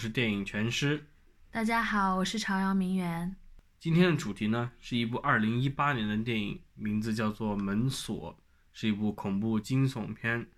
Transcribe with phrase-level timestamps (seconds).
[0.00, 1.04] 是电影全师。
[1.50, 3.36] 大家好，我是朝阳名媛。
[3.78, 8.34] 今天的主题呢是一部2018年的电影，名字叫做《门锁》，
[8.72, 10.48] 是一部恐怖惊悚片。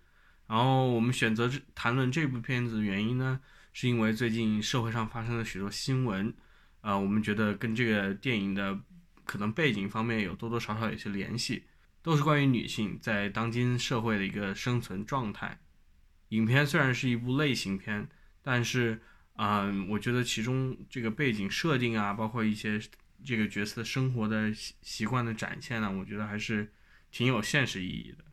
[0.47, 3.41] 然后我们选择这谈论这部片子的原因呢，
[3.73, 6.33] 是因为最近社会上发生了许多新闻，
[6.79, 8.79] 啊、我们觉得跟这个电影的
[9.25, 11.65] 可能背景方面有多多少少有些联系，
[12.01, 15.59] 都是关于女性在当今社会的一个生存状态。
[16.29, 18.07] 影片虽然是一部类型片，
[18.41, 19.01] 但是，
[19.35, 22.79] 嗯，我觉得其中这个背景设定啊，包括一些
[23.25, 26.71] 这个角色生活的习习惯的展现呢，我觉得还是
[27.11, 28.23] 挺有现实意义的。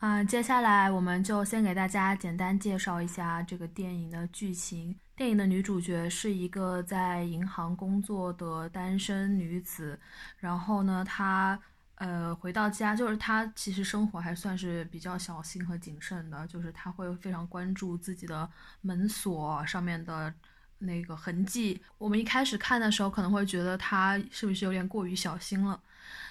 [0.00, 4.96] 嗯、接下来我们就先给大家简单介绍一下这个电影的剧情。
[5.14, 10.00] 电影的女主角是一个在银行工作的单身女子，
[10.38, 11.60] 然后呢，她
[12.00, 18.48] 呃回到家，就是他其实生活还算是比较小心和谨慎的，就是他会非常关注自己的
[18.80, 20.32] 门锁上面的
[20.78, 21.78] 那个痕迹。
[21.98, 25.78] 我们一开始看的时候可能会觉得他是不是有点过于小心了，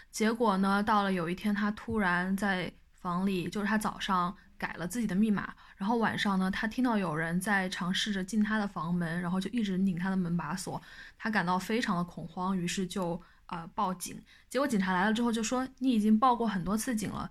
[0.09, 10.81] 结果呢，到了有一天，他突然在房里，就是他早上改了自己的密码，然后晚上呢，他听到有人在尝试着进他的房门，然后就一直拧他的门把锁，
[11.15, 14.19] 他感到非常的恐慌，于是就呃报警。
[14.49, 17.29] 结果警察来了之后就说你已经报过很多次警了，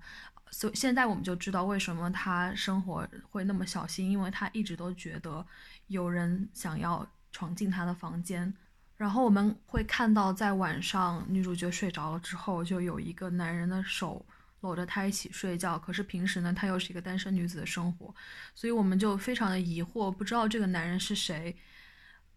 [0.51, 5.45] 所以现在我们就知道为什么他生活会那么小心，因为他一直都觉得
[5.89, 8.53] 有人想要闯进他的房间。
[8.97, 14.27] 然后我们会看到，在晚上女主角睡着了之后，就有一个男人的手
[14.63, 15.79] 搂着她一起睡觉。
[15.79, 18.13] 可是平时呢，她又是一个单身女子的生活，
[18.57, 21.57] 所以我们就非常的疑惑，不知道这个男人是谁。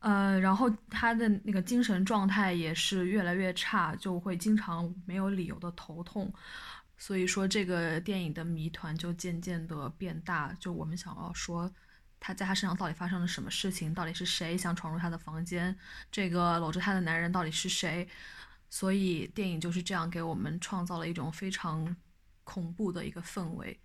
[0.02, 6.32] 呃，然后他的那个精神状态也是越来越差，就会经常没有理由的头痛。
[6.98, 10.56] 所以说，这个电影的谜团就渐渐的变大。
[10.60, 11.72] 就我们想要说，
[12.20, 13.94] 他在他身上到底发生了什么事情？
[13.94, 15.76] 到底是谁想闯入他的房间？
[16.12, 18.08] 这个搂着他的男人到底是谁？
[18.70, 21.96] 所以电影就是这样给我们创造了一种非常
[22.44, 23.80] 恐怖的一个氛围。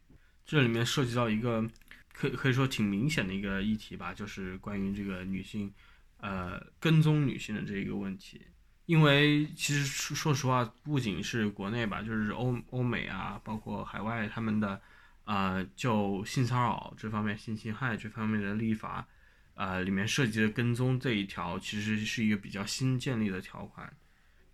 [0.44, 1.66] 这里面涉及到一个
[2.12, 5.72] 可可以说挺明显的一个议题吧，就是关于这个女性，
[6.18, 8.42] 呃，跟踪女性的这一个问题。
[8.86, 14.80] 因为其实说说实话，不仅是国内吧，就是欧欧美啊，包括海外，他们的
[15.24, 19.06] 呃就性骚扰这方面、性侵害这方面的立法，
[19.54, 23.92] 呃，里面涉及的跟踪这一条，其实是一个比较新建立的条款。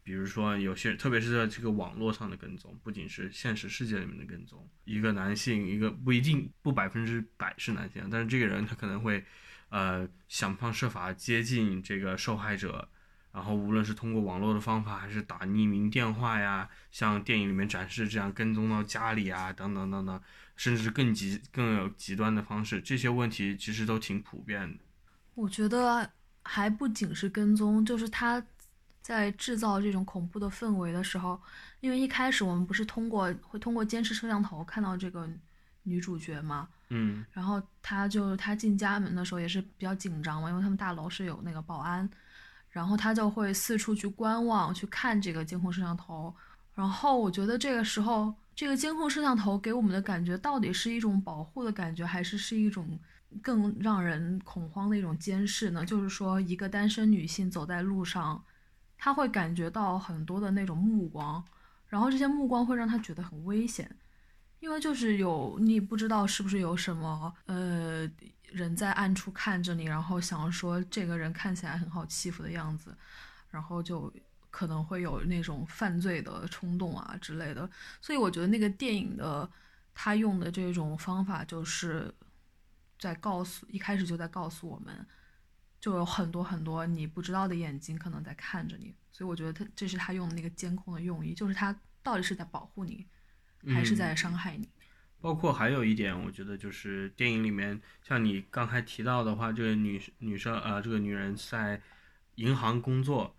[0.05, 9.25] 比如说，有些特别是在这个网络上的跟踪，不仅是现实世界里面的跟踪，一个男性，一个不一定不百分之百是男性，但是这个人他可能会，
[9.73, 12.87] 呃，想方设法接近这个受害者，
[13.33, 20.21] 然后无论是通过网络的方法，还是打匿名电话呀，像电影里面展示这样跟踪到家里啊，等等等等，
[20.57, 24.79] 甚至更极更有极端的方式，这些问题其实都挺普遍的。
[25.35, 26.11] 我觉得
[26.43, 28.45] 还不仅是跟踪，就是他
[29.01, 31.41] 在制造这种恐怖的氛围的时候，
[31.81, 35.27] 因为一开始我们不是通过会通过监视摄像头看到这个
[35.85, 36.69] 女主角吗？
[36.95, 42.09] 嗯然后他就他进家门的时候也是比较紧张嘛，因为他们大楼是有那个保安，
[42.71, 46.35] 然后他就会四处去观望，去看这个监控摄像头。
[46.75, 52.99] 然后我觉得这个时候，这个监控摄像头给我们的感觉到底是一种保护的感觉，还是是一种
[53.43, 55.85] 更让人恐慌的一种监视呢？
[55.85, 58.43] 就是说，一个单身女性走在路上，
[58.97, 61.45] 她会感觉到很多的那种目光，
[61.89, 63.95] 然后这些目光会让她觉得很危险。
[64.63, 68.09] 因为就是有你不知道是不是有什么呃
[68.53, 72.97] 人在暗处看着你，然后想说这个人看起来很好欺负的样子，
[73.51, 74.11] 然后就
[74.51, 77.69] 可能会有那种犯罪的冲动啊之类的。
[78.01, 79.51] 所以我觉得那个电影的
[79.93, 82.15] 他用的这种方法，就是
[83.01, 85.05] 在告诉一开始就在告诉我们，
[85.81, 88.95] 就有很多很多你不知道的眼睛可能在看着你。
[89.11, 93.05] 所以我觉得他这是他用的那个监控的用意，就是他到底是在保护你。
[93.69, 94.69] 还是在伤害你。
[95.21, 101.81] 包括还有一点，我觉得就是电影里面，像你刚才提到的话，这个女女生呃，这个女人在
[102.35, 103.37] 银行工作，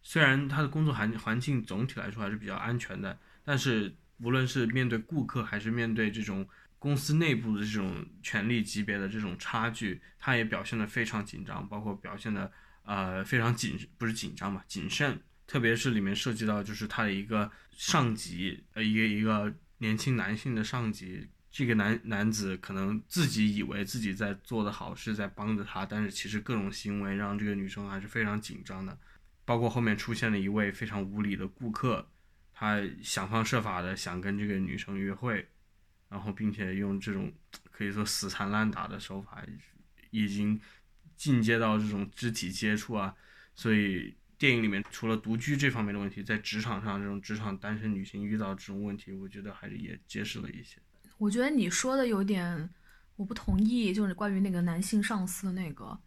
[0.00, 12.50] 虽然她的工作环环境总体来说还是比较安全的，但是无论是面对顾客还是面对这种公司内部的这种权力级别的这种差距，她也表现得非常紧张，包括表现的
[12.84, 21.28] 呃非常谨不是紧张嘛谨慎，特别是里面涉及到就是她的一个上级呃一个一个年轻男性的上级。
[21.48, 28.98] 这个男男子可能自己以为自己在做的好事，在帮着他，但是其实各种行为让这个女生还是非常紧张的。
[29.46, 32.06] 包括后面出现了一位非常无理的顾客，
[32.52, 35.48] 他想方设法的想跟这个女生约会，
[36.10, 37.32] 然后并且用这种
[37.70, 39.42] 可以说死缠烂打的手法，
[40.10, 40.60] 已经
[41.16, 43.14] 进阶到这种肢体接触啊。
[43.54, 50.76] 所以电影里面除了独居这方面的问题，在职场上这种职场单身女性遇到这种问题，我觉得还是也揭示了一些。
[51.18, 52.68] 我觉得你说的有点，
[53.16, 55.98] 我不同意，就是关于那个男性上司那个，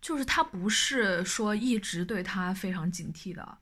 [0.00, 3.58] 就是他不是说一直对他非常警惕的，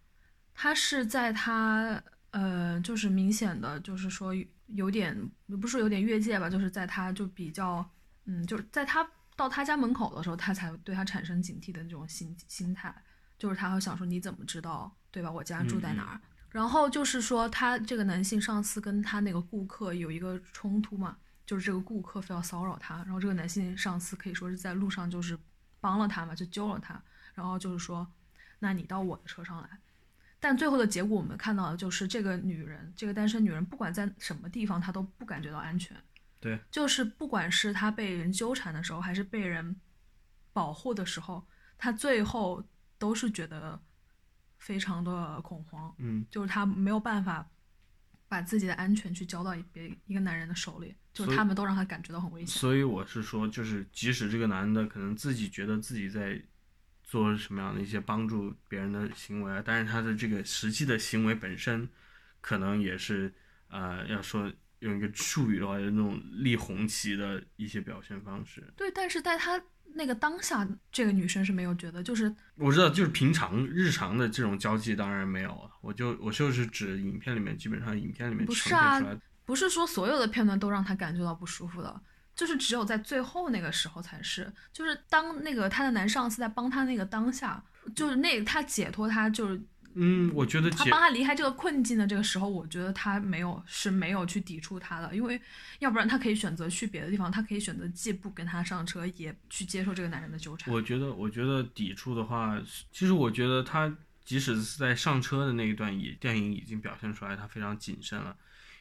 [0.54, 4.32] 他是在他呃，就是明显的，就是说
[4.68, 5.14] 有点，
[5.60, 7.86] 不是说有点越界吧，就是在他就比较，
[8.24, 12.94] 嗯，就是在他到他家门口的时候，他才对他产生警惕的那种心心态，
[13.46, 15.30] 就是他会想说你怎么知道，对吧？
[15.30, 16.20] 我家住在哪儿？
[16.50, 21.16] 然后就是说，他这个男性上司跟他那个顾客有一个冲突嘛，
[21.46, 25.38] 就是这个顾客非要骚扰他，然后这个男性上司可以说是在路上就是
[25.80, 27.00] 帮了他嘛，就救了他，
[27.34, 28.04] 然后就是说，
[28.58, 29.78] 那你到我的车上来。
[30.40, 35.96] 但最后的结果我们看到的就是这个女人，这个单身女人，不管在什么地方，她都不感觉到安全。
[36.40, 39.76] 对，就是不管是她被人纠缠的时候，还是被人
[40.52, 41.46] 保护的时候，
[41.76, 42.64] 她最后
[42.98, 43.80] 都是觉得。
[44.58, 47.46] 非常的恐慌，嗯，就是他没有办法
[48.26, 52.58] 把自己的安全去交到别一个男人的手里，就是他们都让他感觉到很危险。
[52.58, 56.42] 所以我是说，就是即使这个男的可能自己觉得自己在
[57.04, 61.86] 做什么样的一些帮助别人的行为，但是他的这个实际的行为本身，
[62.40, 63.32] 可能也是
[63.68, 68.72] 呃，要说用一个术语的话，就是那种立红旗的一些表现方式。
[68.74, 69.62] 对，但是在他。
[69.94, 75.70] 那个当下，这个女生是没有觉得，就是我知道，就是平常日常的这种交际当然没有了。
[75.80, 79.00] 我就我就是指影片里面，基本上影片里面不是啊，
[79.44, 82.00] 不是说所有的片段都让她感觉到不舒服的，
[82.34, 87.62] 就是只有在最后那个时候才是，就是当那个她的男上司在帮她那个当下，
[87.94, 89.60] 就是那他解脱她就是。
[89.98, 95.40] 嗯，我觉得他帮他离开这个困境的这个时候，我觉得他没有是没有去抵触他的，因为
[95.78, 100.72] 要不然他可以选择去别的地方，他可以选择既不跟他上车，也去接受这个男人的纠缠。
[100.74, 102.60] 我觉得，我觉得抵触的话，
[102.92, 103.90] 其实我觉得他
[104.22, 108.36] 即使是在上车的那一段，也电影已经表现出来他非常谨慎了，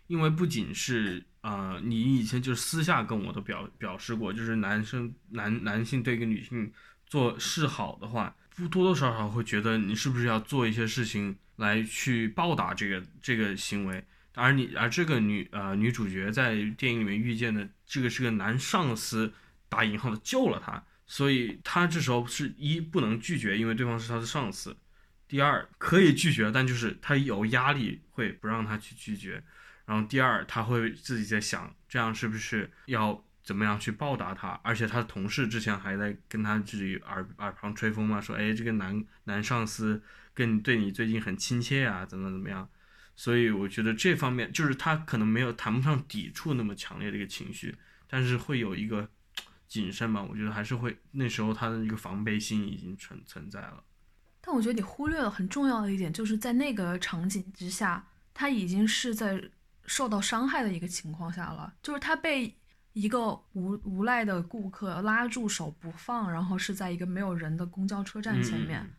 [0.07, 6.69] 因为不仅是呃，你以前就是私下跟我都表表示过，就是男生男男性对一个女性
[7.07, 8.35] 做示好的话。
[8.55, 14.01] 不多多少少会觉得你是不是要做一些事情来去报答这个这个行为，
[14.33, 19.33] 而你而这个女呃女主角在电影里面遇见的这个是个男上司，
[19.67, 24.71] 打引号的救了她，所以她这时候是一不能拒绝，因为对方是她的上司；
[25.27, 29.41] 第二可以拒绝，但就是她有压力会不让她去拒绝；
[29.85, 33.24] 然后第二她会自己在想，这样是不是要。
[33.45, 34.59] 怎么样去报答他？
[34.63, 40.01] 而且他的同事之前还在跟他自己耳耳旁吹风嘛，说哎，这个男男上司
[40.33, 42.67] 跟你对你最近很亲切啊，怎么怎么样？
[43.15, 47.77] 所以我觉得这方面就是他可能没有谈不上抵触那么强烈的一个情绪，
[48.09, 49.07] 但是会有一个
[49.67, 50.23] 谨慎嘛。
[50.23, 53.83] 我觉得还是会那时候他的一个防备心已经存存在了。
[54.41, 59.41] 但我觉得你忽略了很重要的一点，就是在那个场景之下，他已经是在
[59.85, 62.51] 受到伤害的一个情况下了，就是他被。
[62.95, 68.89] 一个无无赖的顾客拉住手不放，然后是在一个没有人的公交车站前面，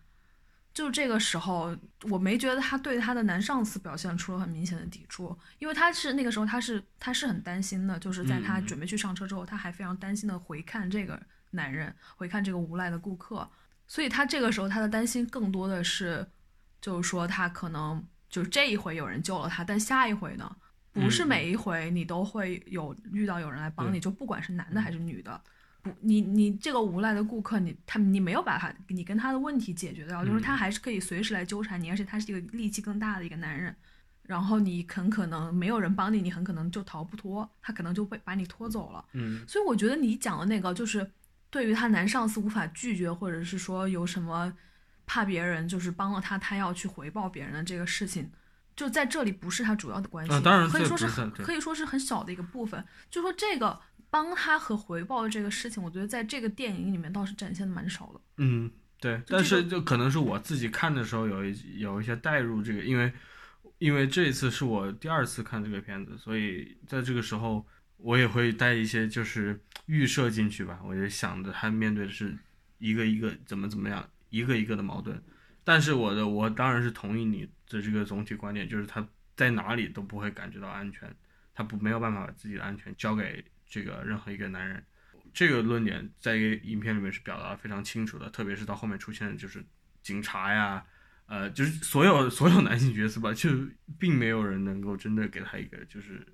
[0.74, 1.74] 就这个时候，
[2.10, 11.18] 我没觉得他对他的男上司表现出了很明显的抵触，因为他是那个时候他是他是很担心的，就是在他准备去上车之后，他还非常担心的回看这个
[11.52, 13.48] 男人，回看这个无赖的顾客，
[13.86, 16.28] 所以他这个时候他的担心更多的是，
[16.82, 20.54] 就是说他可能就是这一回有人救了他，但下一回呢？
[20.96, 25.40] 不是每一回你都会有遇到有人来帮你，就不管是男的还是女的，
[25.82, 33.74] 不，你你这个无赖的顾客，你他你没有把他你跟他的问题解决掉，就是他还是可以随时来纠缠你，而且他是一个力气更大的一个男人，
[34.22, 39.04] 然后你很可能没有人帮你，你很可能就逃不脱，他可能就被把你拖走了。
[39.12, 41.08] 嗯，所以我觉得你讲的那个就是
[41.50, 44.52] 对于他男上司无法拒绝，或者是说有什么
[45.04, 48.30] 怕别人就是帮了他，他要去回报别人的这个事情。
[48.76, 50.30] 就在这里不是他主要的关系，
[50.70, 52.84] 可以说是很可以说是很小的一个部分。
[53.10, 53.80] 就说这个
[54.10, 58.20] 帮他和回报的这个事情，我觉得在这个电影里面倒是展现的蛮少的。
[58.36, 63.10] 嗯，对，但这个是就可能是我自己看的时候有一有一些代入这个，因为
[63.78, 67.66] 因为这一次是我第二次看这个片子，所以在这个时候
[67.96, 72.36] 我也会带一些就是预设进去吧，我就想着他面对的是
[72.78, 75.22] 一个一个怎么怎么样，一个一个的矛盾。
[75.64, 81.14] 但是我的我当然是同意你的这个总体观点，就是他在哪里都不会感觉到安全，
[81.54, 84.84] 他不没有办法把自己的安全交给这个任何一个男人。
[85.34, 89.62] 这个论点在影片里面是表达的非常清楚的，特别是到后面出现就是
[90.00, 90.82] 警察呀，
[91.26, 93.50] 呃，就是所有所有男性角色吧，就
[93.98, 96.26] 并没有人能够真的给他一个就是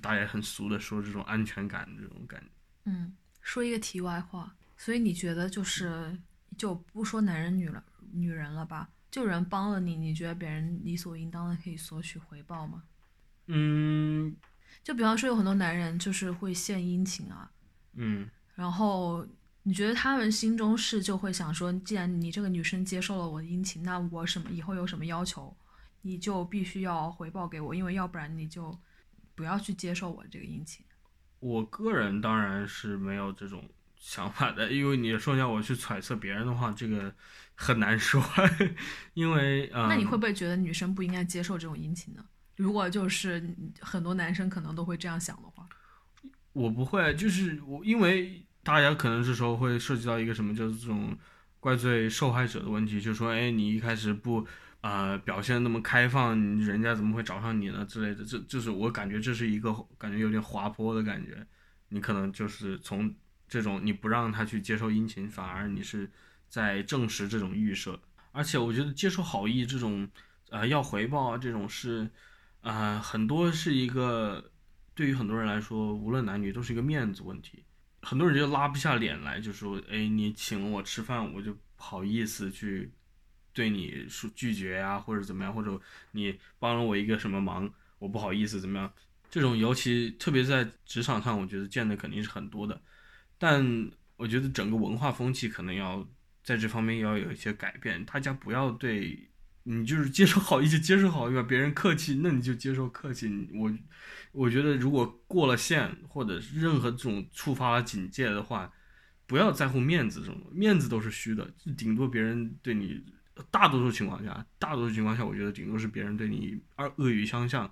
[0.00, 2.46] 大家很俗的说这种安全感这种感觉。
[2.84, 6.16] 嗯，说一个题外话，所以你觉得就是
[6.56, 12.82] 就不说男人女了女人了吧，就有人帮了你，你觉得别人理所应当的可以索取回报吗？
[13.46, 14.36] 嗯
[14.84, 17.50] 就比方说有很多男人就是会献殷勤啊，
[17.94, 19.26] 嗯然后
[19.62, 25.56] 你觉得他们心中是就会想说，既然你这个女生接受了我的殷勤，那我什么以后有什么要求，
[26.02, 28.78] 你就必须要回报给我，因为要不然你就
[29.34, 30.84] 不要去接受我这个殷勤。
[31.40, 33.66] 我个人当然是没有这种
[33.98, 37.12] 想法的，因为你说要我去揣测别人的话，这个
[37.54, 38.22] 很难说，
[39.14, 42.24] 因为呃，那你会不会觉得女生不应该接受这种殷勤呢？
[42.56, 45.68] 如果就是很多男生可能都会这样想的话，
[46.52, 51.16] 我不会，就是我，因为大家可能这时候会涉及到一个什么，就是这种
[51.60, 54.46] 怪罪受害者的问题，就说，哎，你一开始不
[54.80, 61.46] 呃表现那么开放，人家怎么会找上你呢之类的，这就是我感觉这是一个感觉有点滑坡的感觉，
[61.88, 63.14] 你可能就是从
[63.48, 66.10] 这种你不让他去接受殷勤，反而你是
[66.48, 68.00] 在证实这种预设，
[68.32, 70.08] 而且我觉得接受好意这种
[70.50, 72.10] 呃要回报啊这种是
[72.60, 74.52] 呃很多是一个。
[74.96, 77.62] 对于很多人来说，无论男女都是一个面子问题。
[78.00, 82.90] 很多人就拉不下脸来，就说：“哎，你请了我吃饭，我就不好意思去
[83.52, 85.78] 对你说拒绝呀、或者怎么样，或者
[86.12, 88.90] 你帮了我一个什么忙，我不好意思怎么样。”
[89.30, 92.80] 这种尤其特别在职场上，我觉得见的肯定是很多的。
[93.38, 96.06] 但我觉得整个文化风气可能要
[96.42, 99.28] 在这方面要有一些改变，大家不要对
[99.64, 103.28] 你就是接受好意就接受好意吧，别人客气那你就接受客气。
[103.52, 103.72] 我
[104.32, 108.72] 我觉得如果过了线或者任何这种触发了警戒的话，
[109.26, 113.04] 不要在乎面子这种，面子都是虚的，顶多别人对你，
[113.50, 117.68] 大多数情况下，大多数情况下，我觉得顶多是别人对你二恶语相向，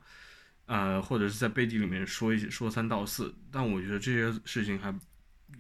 [0.67, 3.33] 呃，或者是在背地里面说一些说三道四。
[3.53, 4.93] 但我觉得这些事情还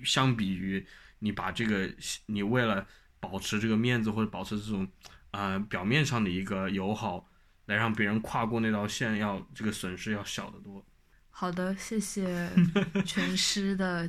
[0.02, 0.84] 相比于
[1.18, 1.88] 你把这个
[2.26, 2.86] 你为了
[3.20, 4.88] 保持这个面子或者保持这种
[5.30, 7.28] 呃表面上的一个友好，
[7.66, 10.84] 来让别人跨过那道线，要这个损失要小得多。
[11.30, 12.50] 好的，谢谢
[13.04, 14.08] 全师的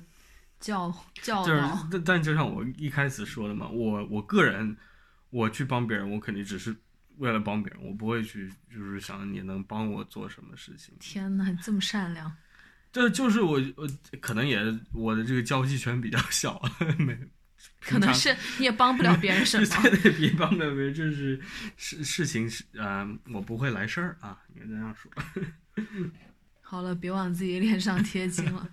[0.60, 4.78] 教 教就是导。，但但就像我一开始说的嘛，我我个人
[5.30, 6.76] 我去帮别人，我肯定只是
[7.18, 10.94] 为了帮别人，我不会去就是想你能帮我做什么事情。
[11.00, 12.32] 天呐，这么善良，
[12.96, 13.86] 这就是我我
[14.22, 14.58] 可能也
[14.94, 16.62] 我的这个交际圈比较小，
[16.98, 17.20] 没
[17.82, 19.66] 可能是你也帮不了别人什么。
[19.84, 21.38] 对对，别帮了别人，就是
[21.76, 25.12] 事事情是呃，我不会来事儿啊，应该这样说。
[26.64, 28.70] 好了，别往自己脸上贴金了。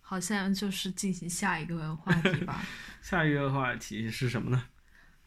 [0.00, 2.64] 好，现在就是进行下一个话题吧。
[3.02, 4.64] 下一个话题是什么呢？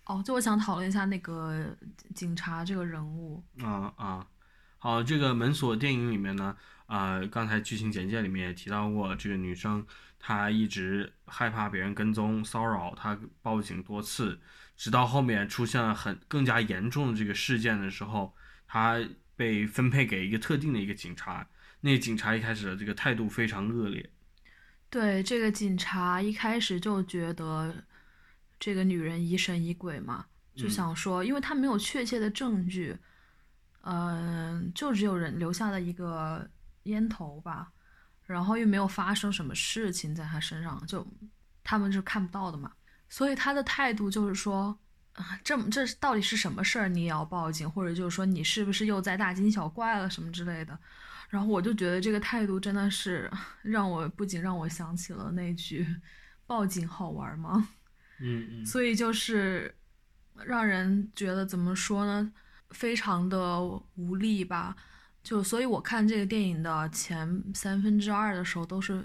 [0.05, 1.75] 哦，就我想讨论一下那个
[2.13, 3.44] 警察这个人物。
[3.62, 4.25] 啊啊，
[4.86, 9.84] 好，这个门锁电影里面呢，啊、刚才剧情简介里面也提到过，这个女生
[10.20, 14.39] 她一直害怕别人跟踪骚扰，她报警多次，
[14.77, 18.36] 直到后面出现了很更加严重的这个事件的时候，
[18.68, 19.00] 她
[19.36, 21.50] 被分配给一个特定的一个警察，
[21.82, 24.08] 那个警察一开始的这个态度非常恶劣，
[24.92, 27.74] 对，这个警察一开始就觉得
[28.60, 30.70] 这个女人疑神疑鬼嘛，就嗯。
[30.70, 32.96] 想说，因为他没有确切的证据，
[33.86, 36.48] 嗯、就只有人留下了一个
[36.84, 37.72] 烟头吧，
[38.24, 41.06] 然后又没有发生什么事情在他身上，就
[41.63, 42.72] 他们是看不到的嘛，
[43.10, 44.77] 所以他的态度就是说。
[45.15, 46.89] 啊，这么这到底是什么事儿？
[46.89, 50.77] 你也要报警，或者就是说你是不是又在大惊小怪了什么之类的？
[51.30, 53.32] 然后我就觉得这个态度真的是
[53.63, 55.88] 让我不仅让我想起了那句
[56.46, 57.70] “报警好玩吗
[58.20, 59.74] 嗯”，嗯所以就是
[60.44, 62.30] 让人觉得怎么说呢，
[62.75, 63.62] 非常的
[63.96, 64.75] 无力吧。
[65.24, 69.03] 就所以我看这个电影的前三分之二的时候都是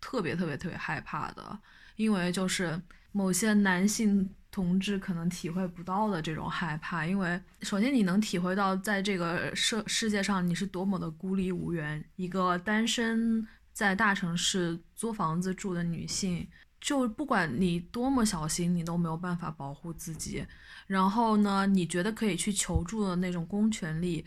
[0.00, 1.58] 特别特别特别害怕的，
[1.96, 2.80] 因为就是
[3.12, 16.48] 某些男性同志可能体会不到的这种害怕，因为首先你能体会到在这个世世界上你是多么的孤立无援，一个单身在大城市租房子住的女性，
[16.80, 20.46] 就不管你多么小心，你都没有办法保护自己。
[20.86, 24.24] 然后呢，你觉得可以去求助的那种公权力，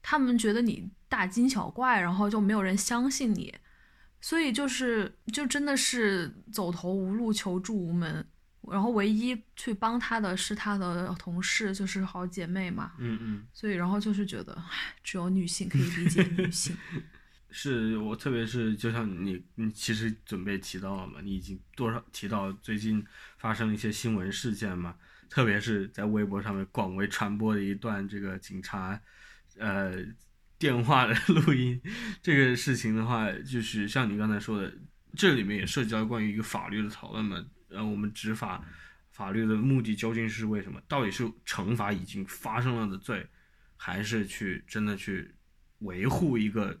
[0.00, 3.54] 他们觉得你大惊小怪，然后就没有人相信你，
[4.20, 8.26] 所以就是就真的是走投无路，求助无门。
[8.70, 12.92] 然后唯一去帮他的是他的同事，就是好姐妹嘛。
[12.98, 16.76] 嗯嗯，所以然后就是觉得，唉，只有女性可以理解女性。
[17.52, 23.04] 是我特别是就像你你其实准备提到了嘛，你已经多少提到最近
[23.36, 24.96] 发生了一些新闻事件嘛，
[25.28, 28.98] 特别是在微博上面广为传播的一段这个警察
[29.58, 30.02] 呃
[30.58, 31.78] 电话的 录音，
[32.22, 34.72] 这个事情的话，就是像你刚才说的，
[35.14, 38.64] 这里面也涉及到关于一个法律的讨论嘛，呃，我们执法
[39.10, 40.80] 法律的目的究竟是为什么？
[40.88, 43.26] 到底是惩罚已经发生了的罪，
[43.76, 45.34] 还是去真的去
[45.80, 46.80] 维护一个？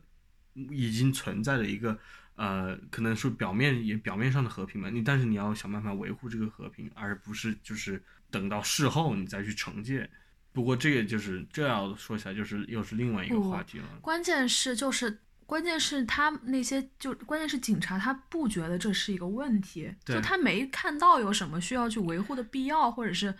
[0.54, 1.98] 已经存在的一个
[2.34, 10.08] 呃，可能说表面也表面上的和平嘛，你但是你要想办法维护这个和平，而不是就是等到事后你再去惩戒。
[10.52, 13.84] 不过这个就是这要说起来，就是又是另外一个话题了。
[14.00, 23.34] 关键是就是关键是他那些就关键是警察他不觉得这是一个问题，就他没看到有什么需要去维护的必要，或者是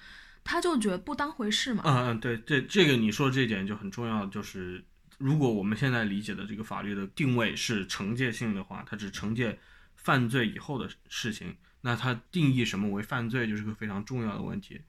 [0.45, 1.83] 他就觉得不当回事嘛。
[1.85, 4.85] 嗯嗯，对，对这个你说这一点就很重要，就是。
[5.23, 9.57] 如果我们现在理解的这个法律的定位是惩戒性的话，它只惩戒
[9.95, 14.81] 犯罪以后的事情，那它定义什么为犯罪就是个非常重要的问题。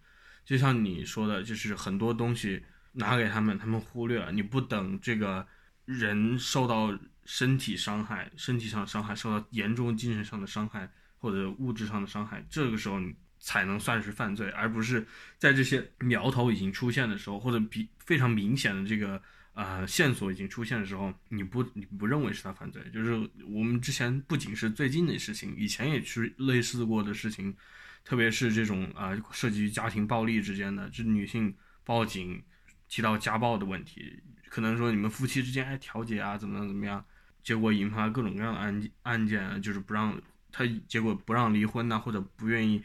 [0.43, 4.31] 就像你说的，就是很多东西拿给他们，他们忽略了。
[4.31, 5.45] 你不等这个
[5.85, 15.05] 人受到身体伤害、身体上的伤害，受到严重精神上的伤害或者物质上的伤害，这个时候你才能算是犯罪，而不是
[15.37, 19.21] 在这些苗头已经出现的时候，或者比非常明显的这个。
[19.55, 22.81] 呃，线索已经出现的时候，你不你不认为是他犯罪？
[22.91, 23.11] 就是
[23.45, 27.55] 我们之前不仅是最近的事情，以前也是类似过的事情，
[28.03, 32.41] 特别是这种啊涉及家庭暴力之间的，这女性报警
[32.89, 37.05] 提到家暴的问题，可能说你们夫妻之间还调解啊，怎么怎么样，
[37.43, 40.19] 结果引发各种各样的案案件，就是不让
[40.51, 42.83] 他结果不让离婚呐，或者不愿意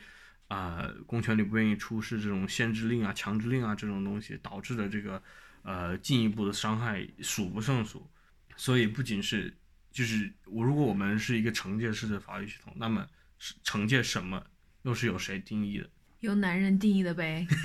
[0.48, 5.22] 啊公权力不愿意出示这种限制令啊、强制令啊这种东西，导致的这个。
[5.62, 8.08] 呃，进一步的伤害数不胜数，
[8.56, 9.56] 所以不仅是，
[9.90, 13.06] 就是我，如果我们是一个惩戒式的法律系统，那么
[13.38, 14.44] 是惩戒什么，
[14.82, 15.90] 又是由谁定义的？
[16.20, 17.46] 由男人定义的呗。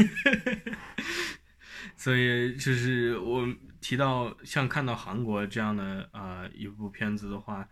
[1.98, 3.48] 所以就是我
[3.82, 7.68] 提到像看到韩国这样的呃一部片子的话，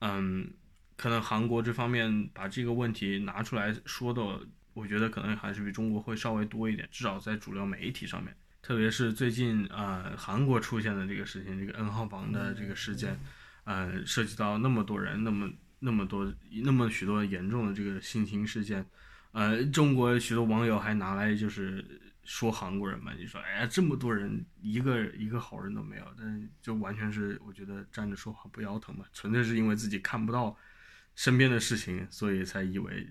[0.00, 0.52] 嗯，
[0.96, 8.36] 可能韩国这方面把这个问题拿出来说的，我觉得可能还是比中国会稍微多一点，至少在主流媒体上面。
[8.64, 13.20] 特别是最近啊，韩国出现的这个事情，这个 N 号房的这个事件，
[13.64, 18.86] 呃，涉及到那么多人，那么那么多那么许多严重的这个性侵事件，
[19.32, 21.84] 呃，中国许多网友还拿来就是
[22.22, 30.56] 说韩国人嘛，你说哎呀，这么多人一个一个好人都没有，但就完全是我觉得站着说话不腰疼嘛，纯粹是因为自己看不到
[31.14, 33.06] 身边的事情，所以才以为。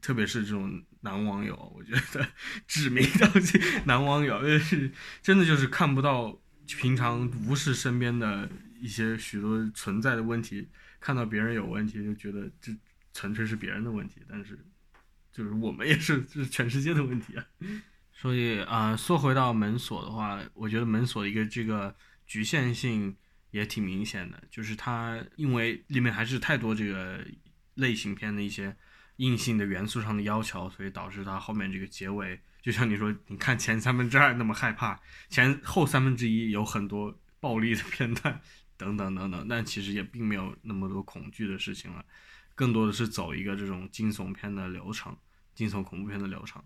[0.00, 2.28] 特别是这种男网友，我觉得
[2.66, 4.90] 指名道姓 男网友，就是
[5.22, 12.72] 真的就是看不到平常无视身边的一些许多存在的问题，看到别人有问题就觉得这
[13.14, 14.58] 纯粹是别人的问题，但是
[15.32, 17.44] 就是我们也是这是全世界的问题啊。
[18.12, 21.94] 所以啊，说回到门锁的话，我觉得门锁一个这个
[22.26, 23.16] 局限性
[23.52, 27.24] 也挺明显的，就是它因为里面还是太多这个
[27.74, 28.76] 类型片的一些。
[29.18, 38.40] 硬性的元素上的要求，所以导致它后面这个结尾，就像你说，你看前三分之二那么害怕，前后三分之一有很多暴力的片段，
[38.76, 42.04] 等等等等，但其实也并没有那么多恐惧的事情了，
[42.54, 45.16] 更多的是走一个这种惊悚片的流程，
[45.54, 46.62] 惊悚恐怖片的流程，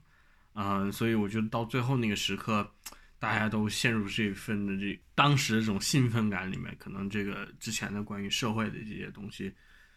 [0.54, 2.70] 嗯，所以我觉得到最后那个时刻，
[3.18, 9.54] 大家都陷入这份的这当时的这种兴奋感里面，可能这个之前的关于社会的这些东西，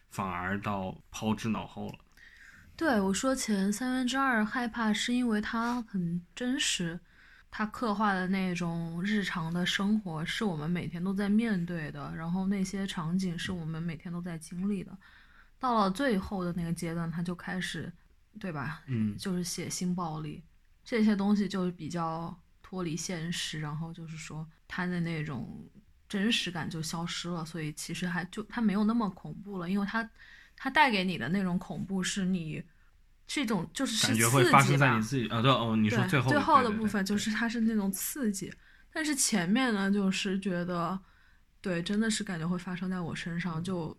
[0.10, 2.00] 反而到抛之脑后了。
[2.78, 7.00] 对我说前三分之二害怕，是因为它很真实，
[7.50, 14.98] 它刻画的那种日常的生活是我们每天都在面对的，然后那些场景是我们每天都在经历的。
[15.58, 17.92] 到了最后的那个阶段，他就开始，
[18.40, 18.82] 对吧？
[18.88, 20.44] 嗯，就是血腥暴力
[20.84, 25.66] 这些东西，就是比较脱离现实，然后就是说他的那种
[26.10, 30.08] 真实感就消失了，所以其实还就他没有那么恐怖了，因为它。
[30.56, 32.64] 它带给你的那种恐怖，是你
[33.28, 38.54] 是一种就是感觉会发生在你自己啊，对哦，你说最后最后的部分就是它是那种刺激，
[38.92, 41.00] 但是前面呢就是觉得
[41.62, 43.98] 对，真的是感觉会发生在我身上，就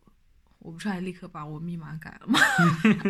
[0.59, 2.39] 我不是还立刻把我密码改了吗？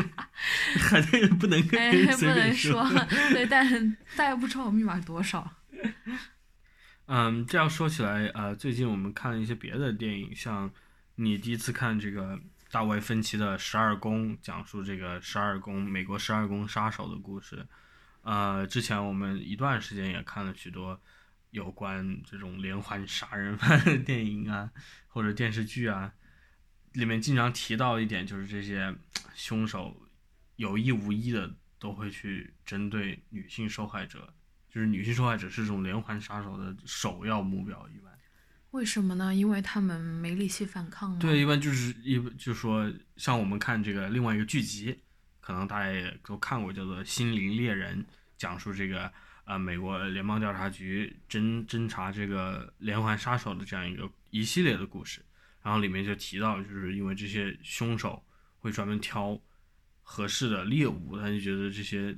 [0.81, 2.85] 还是不能跟哎，不能说，
[3.33, 5.51] 对，但大家不知道我密码多少。
[7.07, 10.71] 嗯，这样说起来，呃，最近我们看了一些别的电影，像
[11.15, 12.39] 你第一次看这个
[12.71, 17.67] 大卫芬奇的《十二宫》，讲述这个十二宫美国十二宫杀手的故事。
[18.23, 21.01] 呃，之前我们一段时间也看了许多
[21.51, 24.71] 有关这种连环杀人犯的电影啊，
[25.07, 26.13] 或者电视剧啊，
[26.93, 28.95] 里面经常提到一点，就是这些
[29.35, 30.09] 凶手
[30.57, 34.33] 有意无意的都会去针对女性受害者。
[34.69, 38.06] 就是女性受害者是这种连环杀手的首要目标，一。
[38.77, 39.35] 为什么呢？
[39.35, 41.19] 因为他们没力气反抗？
[41.19, 44.95] 对，一般就是一就说像我们看这个另外一个剧集，
[45.41, 48.03] 可能大家也都看过，叫做《心灵猎人》，
[48.37, 49.11] 讲述这个
[49.47, 55.23] 呃美国联邦调查局侦侦查这个连环杀手的这样一个一系列的故事。
[55.63, 58.23] 然后里面就提到，就是因为这些凶手
[58.59, 59.41] 会专门挑
[60.03, 62.15] 合适的猎物，他就觉得这些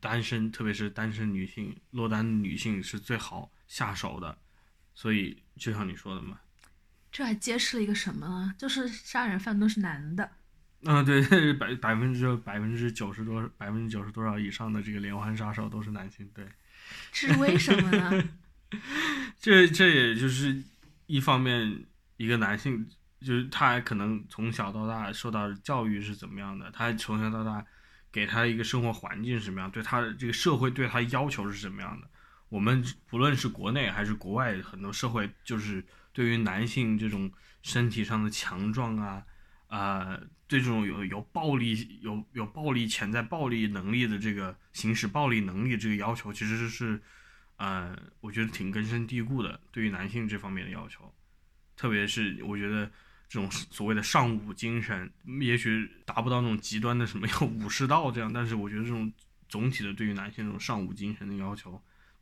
[0.00, 4.38] 单身，特别是单身女性、落单女性是最好下手的。
[4.94, 6.38] 所以就像你说的嘛，
[7.10, 8.54] 这还揭示了一个什么呢？
[8.58, 10.30] 就是杀人犯都是男的。
[10.82, 16.46] 嗯，对，百百分之百分之九十多百分之九十多少以上的这个连环杀手都是男性，对，
[17.12, 18.28] 这是为什么呢？
[19.38, 20.62] 这这也就是
[21.06, 21.84] 一方面，
[22.16, 22.88] 一个男性
[23.20, 27.62] 就是他可能从小到大受到的教育是怎么样的，他从小到大
[28.10, 32.09] 给他一个生活环境是什么样，对他的这个社会对他要求是什么样的。
[32.50, 35.82] 我们不论是国内还是国外，很多社会就是
[36.12, 37.32] 对于男性这种
[37.62, 39.24] 身体上的强壮啊，
[39.68, 47.00] 啊、对这种有有暴力、有有暴力潜在暴力能力的这个行使暴力能力这个要求，其实是，
[47.56, 51.14] 呃，我觉得挺根深蒂固的，对于男性这方面的要求，
[51.76, 52.84] 特别是我觉得
[53.28, 55.08] 这种所谓的尚武精神，
[55.40, 59.12] 也许达不到那种极端的什么要 武士道这样，但是我觉得这种
[59.48, 61.80] 总体的对于男性这种尚武精神的要求，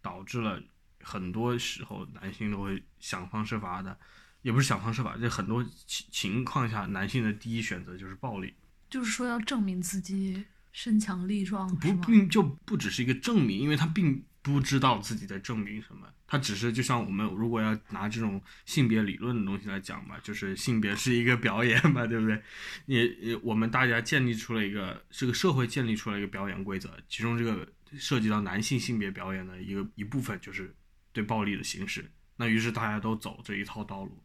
[0.09, 0.59] 导致了
[1.03, 3.99] 很多时候男性都会想方设法的，
[4.41, 8.55] 也不是想方设法，就很多情情况下，男性的第一选择就是暴力。
[8.89, 10.43] 就是说要证明自己
[10.73, 11.95] 身强力壮，不？
[12.07, 22.43] 并就不只是一个证明，因为他并不知道自己在证明什么，他只是就像我们如果要拿这种性别理论的东西来讲吧，就是性别是一个表演嘛，对不对？
[22.87, 30.75] 也也我们大家建立出了一个这个社会建立出了一个表演规则，其中这个涉及到男性性别表演的一个一部分就是
[31.13, 34.23] 对暴力的形式，那于是大家都走这一套道路。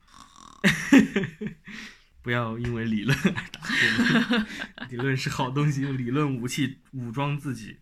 [2.22, 4.46] 不要因为理论而打辩论，
[4.90, 7.80] 理论是好东西，用理论武器武装自己。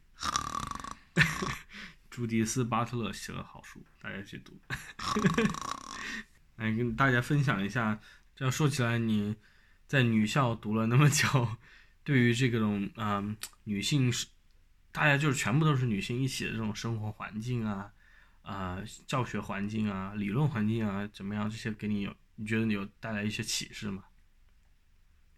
[2.09, 4.59] 朱迪斯·巴特勒写了好书，大家去读。
[6.57, 7.99] 来跟大家分享一下，
[8.35, 9.35] 这样说起来，你
[9.87, 11.57] 在女校读了那么久，
[12.03, 14.25] 对于这种嗯、女性是，
[14.91, 17.91] 大家就是全部都是女性一起的这种生活环境啊，
[18.41, 21.49] 啊、教学环境啊，理论环境啊，怎么样？
[21.49, 24.03] 这些给你有，你觉得你有带来一些启示吗？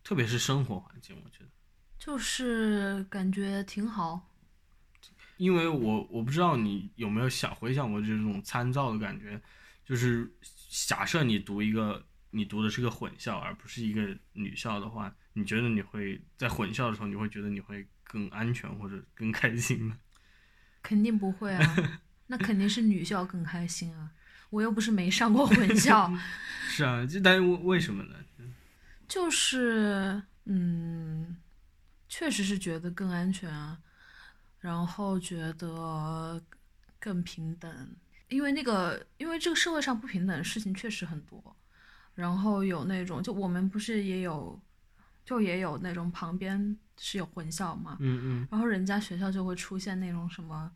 [0.04, 1.50] 特别是生活环境，我觉得。
[1.98, 4.30] 就是感觉挺好。
[5.38, 9.42] 因为我我不知道你有没有想回想过这种参照的感觉，
[9.86, 10.32] 就是
[10.88, 19.98] 假设你读一个你读的是个混校，而不是一个女校的话，你觉得你会在混校的时候，你会觉得你会更安全或者更开心吗？
[20.84, 24.12] 肯定不会啊，那肯定是女校更开心啊。
[24.52, 26.14] 我又不是没上过混校，
[26.70, 28.16] 是啊，就但是为为什么呢？
[29.08, 31.36] 就是嗯，
[32.08, 33.80] 确实是觉得更安全啊，
[34.60, 36.40] 然后觉得
[37.00, 37.96] 更平等，
[38.28, 41.56] 因为那个因为这个社会上不平等的事情确实很多，
[42.14, 44.62] 然后有那种就我们不是也有，
[45.26, 50.72] 就也有那种旁边是有混校嘛，嗯嗯然后人家学校就会出现那种什么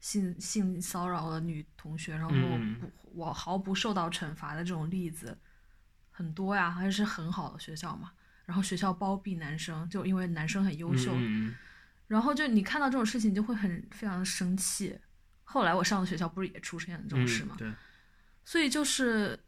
[0.00, 5.38] 性性骚扰的女同学，然后嗯不我毫不受到惩罚的这种例子
[6.10, 8.12] 很多呀，还是很好的学校嘛。
[8.44, 11.14] 然后学校包庇男生，就因为男生很优嗯秀，
[12.08, 14.98] 然后就你看到这种事情，你就会很非常的生气。
[15.44, 17.54] 后来我上的学校不是也出现了这种嗯事吗？
[17.56, 17.72] 对，
[18.44, 19.38] 所以就是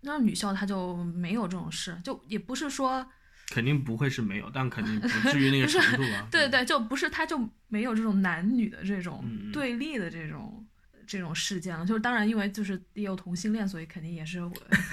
[0.00, 3.08] 那女校她就没有这种事，就也不是说
[3.50, 6.26] 肯定不会是没有，但肯定不至于那个程度啊。
[6.32, 10.66] 对对，就不是他就没有这种男女的这种对立的这种、
[11.06, 11.86] 这种事件了。
[11.86, 14.40] 就是当然，因为就是也有同性恋，所以肯定也是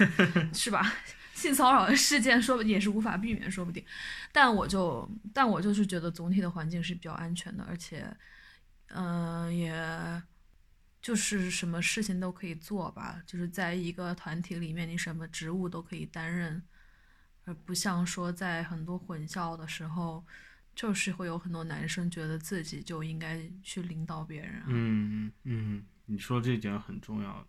[0.54, 0.92] 是吧？
[1.34, 3.84] 性骚扰的事件说不也是无法避免，说不定。
[4.32, 8.06] 但我就但我就是觉得总体的环境是比较安全的，而且
[8.88, 10.22] 嗯、也。
[11.02, 16.62] 就是什么事情都可以做吧，就是在一个团体里面，你什么职务都可以担任，
[17.44, 20.24] 而不像说在很多混校的时候，
[20.74, 24.64] 就是会有很多男生觉得自己就应该去领导别人啊。
[24.68, 27.46] 嗯嗯，你说这一点很重要。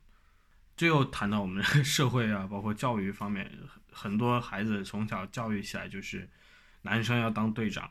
[0.77, 6.29] 这又谈到我们 社会啊，包括教育方面，很很多孩子从小教育起来就是，
[6.81, 7.89] 男生要当队长，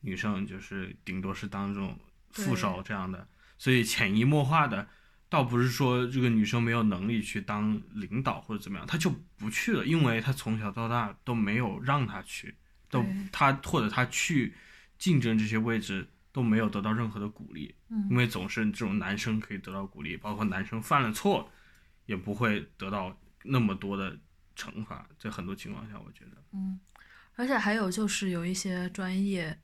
[0.00, 1.98] 女生就是顶多是当这种
[2.30, 3.28] 副手这样的，
[3.58, 4.88] 所以潜移默化的，
[5.28, 12.54] 倒不是说这个女生没有能力去当领导或者怎么样，她就不去了，因为她从小到大都没有让她去，
[12.88, 14.54] 都她或者她去
[14.98, 21.50] 竞争这些位置都没有得到任何的鼓励，嗯因为总是这种男生可以得到鼓励，包括男生犯了错，
[22.06, 24.16] 也不会得到那么多的
[24.56, 25.08] 惩罚。
[25.18, 26.78] 在很多情况下，我觉得，嗯，
[27.34, 29.58] 而且还有就是有一些专业，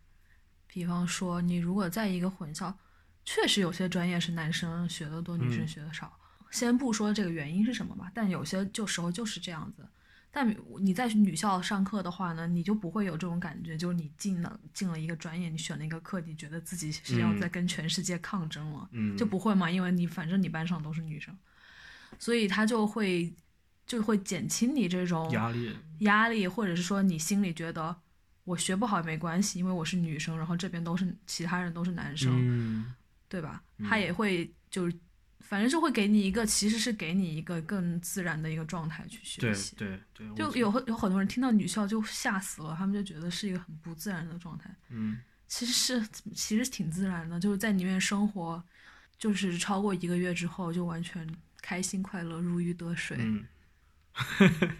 [0.66, 2.76] 比方说你如果在一个混校，
[3.24, 6.16] 确实有些专业是男生学的多，女生嗯学的少。
[6.50, 9.86] 先不说这个原因是什么吧，但有些就时候就是这样子。
[10.32, 18.88] 但你在女校上课的话呢，你就不会有这种感觉，就是你进了进了一个专业，你选了一个课，你觉得自己是要嗯在跟全世界抗争了。
[18.92, 21.36] 嗯，就不会嘛，因为你反正你班上都是女生，
[22.18, 23.32] 所以他就会
[23.86, 27.96] 就会减轻你这种压力，压力，或者是说你心里觉得
[28.44, 32.94] 我学不好也没关系，因为我是女生，然后这边都是其他人都是男生，嗯
[33.30, 33.62] 对吧？
[33.88, 34.94] 他也会就是
[35.38, 39.74] 反正就会给你一个，其实是给你一个更自然的一一个状态去学对习。
[39.76, 44.68] 对对，对就有有很多人听到女校就吓死了，他们就觉得是一个很不自然的状态。
[44.90, 48.62] 嗯其实是其实挺自然的，就是在里面生活，
[49.18, 51.28] 就是超过一个月之后，就完全
[51.60, 53.16] 开心快乐、如鱼得水。
[53.18, 53.44] 嗯，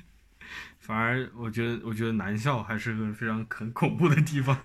[0.78, 4.64] 反而我觉得，我觉得男校还是个非常很恐怖的地方。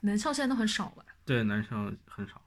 [0.00, 2.42] 男校现在都很少吧，对，男校很少，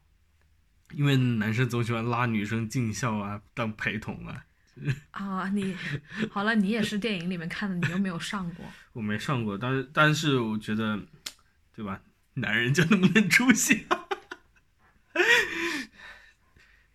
[0.96, 4.46] 因为男生总喜欢拉女生进校啊，当陪同啊。
[5.12, 5.76] 啊，你
[6.32, 8.66] 好了，你也是电影里面看的，你又没有上过。
[8.94, 11.00] 我没上过，但是但是我觉得，
[11.76, 12.02] 对吧？
[12.36, 13.86] 男人就那么点出息。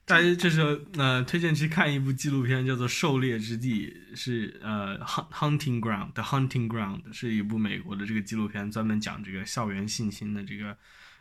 [0.04, 10.76] 大家这时候呃，推荐去看一部纪录片，叫做《狩猎之地》，是呃《Hunt Hunting Ground》的《Hunting Ground》是一部美国的这个纪录片，专门讲这个校园性侵的这个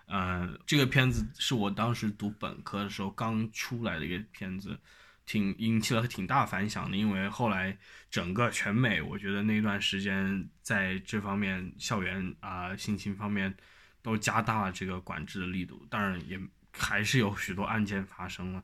[0.07, 4.77] 呃这个片子是我当时读本科的时候刚出来的一个片子，
[5.25, 7.77] 挺引起了挺大反响的，因为后来
[8.09, 13.55] 整个全美，我觉得那段时间在这方面校园啊、性侵方面
[14.01, 16.39] 都加大了这个管制的力度，当然也
[16.71, 18.63] 还是有许多案件发生了。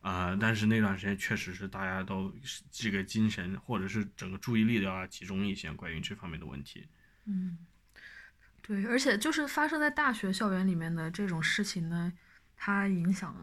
[0.00, 2.30] 啊、但是那段时间确实是大家都
[2.70, 6.86] 这个精神或者是整个注意力都要集中一些关于这方面的问题。
[7.24, 7.56] 嗯，
[8.66, 12.10] 对，而且就是发生在大学校园里面的这种事情呢，
[12.56, 13.36] 它影响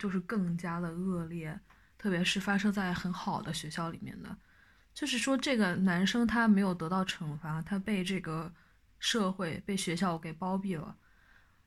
[0.00, 1.60] 就是更加的恶劣，
[1.96, 4.36] 特别是发生在很好的学校里面的，
[4.92, 8.52] 就是说这个男生他没有得到惩罚，他被这个
[8.98, 10.96] 社会被学校给包庇了，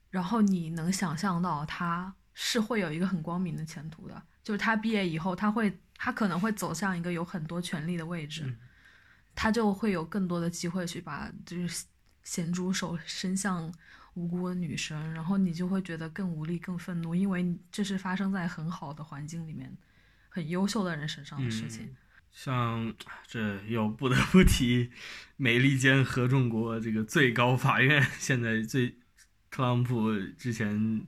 [0.10, 8.43] 然后你能想象到他是会有一个很光明的前途的，就是他毕业以后他会他可能会走向一个有很多权力的位置。
[8.46, 8.58] 嗯
[9.39, 11.86] 他就会有更多的机会去把就是
[12.28, 13.74] 咸猪手伸向
[14.16, 19.72] 无辜的女生，然后你就会觉得更无力、更愤怒，因为这是发生在很好的环境里面、
[20.28, 21.96] 很优秀的人身上的事情。
[22.30, 22.94] 像
[23.26, 24.92] 这又不得不提
[25.38, 28.98] 美利坚合众国这个最高法院 现在最
[29.50, 31.08] 特朗普之前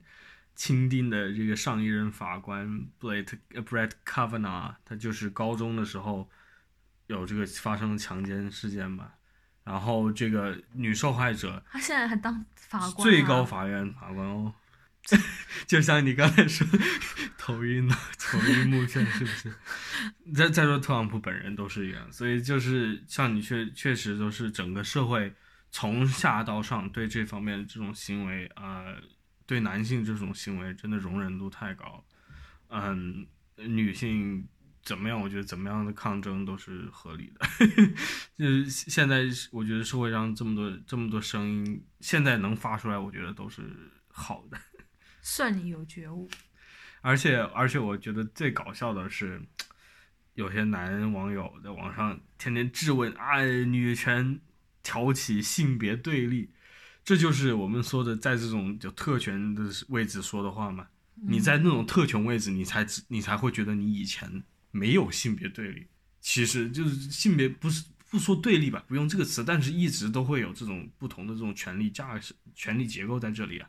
[0.55, 6.29] 钦定的这个上一任法官 Brett Brett Kavanaugh，他就是高中的时候
[7.08, 9.18] 有这个发生强奸事件吧，
[9.69, 14.51] 然后这个女受害者她现在还当法官、啊，最高法院法官哦，
[15.67, 16.65] 就像你刚才说
[17.38, 19.53] 头晕的头晕目眩，是不是？
[20.34, 25.32] 再再说特朗普本人都是一样，所以就是像你确确实都是整个社会
[25.69, 28.95] 从下到上对这方面这种行为啊、呃
[29.45, 32.03] 对男性这种行为真的容忍度太高，
[32.69, 33.25] 嗯，
[33.58, 34.47] 女性。
[34.83, 35.19] 怎么样？
[35.21, 37.47] 我觉得怎么样的抗争都是合理的。
[38.37, 43.61] 就是现在，我觉得社会上这么多这么多声音，现在能发出来，我觉得都是
[44.07, 44.57] 好的。
[45.21, 46.29] 算你有觉悟。
[47.01, 49.41] 而且而且，我觉得最搞笑的是，
[50.33, 54.41] 有些男网友在网上天天质问啊，女权
[54.83, 56.51] 挑起性别对立，
[57.03, 60.87] 这就是我们说的在这种就特权的位置说的话嘛。
[61.21, 65.88] 你在那种特权位置，你才你才会觉得你以前没有性别对立，
[66.21, 73.67] 其实就是性别不是不说对立吧，不用这个词，但是一直都会有这种不同的这种权力架势、权力结构在这里啊，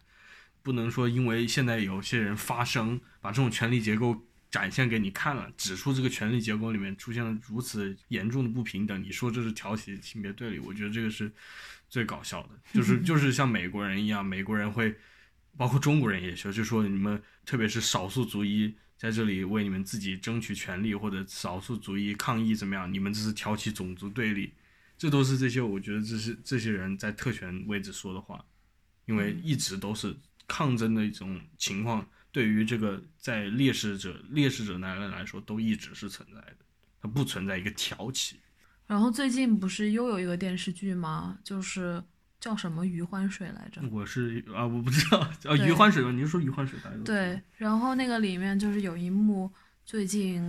[0.62, 11.30] 不能说因为现在有些人发声，把这种权力结构展现给你看了，指出这个权力结构里面出现了如此严重的不平等，你说这是挑起性别对立，我觉得这个是
[11.88, 14.96] 最搞笑的，就是就是像美国人一样，美国人会，
[15.56, 24.52] 包括中国人也是，就说你们特别是少数族裔在这里为你们自己争取权利，或者少数族裔抗议怎么样，你们这是挑起种族对立，
[24.96, 28.44] 这都是这些我觉得这是这些人在特权位置说的话，
[29.06, 30.14] 因为一直都是
[30.46, 36.56] 抗争的一种情况，对于这个在劣势者劣势者那人来说，都一直是存在的，
[37.00, 38.36] 它不存在一个挑起。
[38.86, 41.38] 然后最近不是又有一个电视剧吗？
[41.44, 42.02] 就是
[42.40, 43.83] 叫什么《余欢水》来着？
[43.90, 46.11] 我是啊，我不知道啊，余欢水吗？
[46.11, 49.50] 你是说余欢水大家都知道对，然后那个里面就是有一幕，
[49.85, 50.46] 最近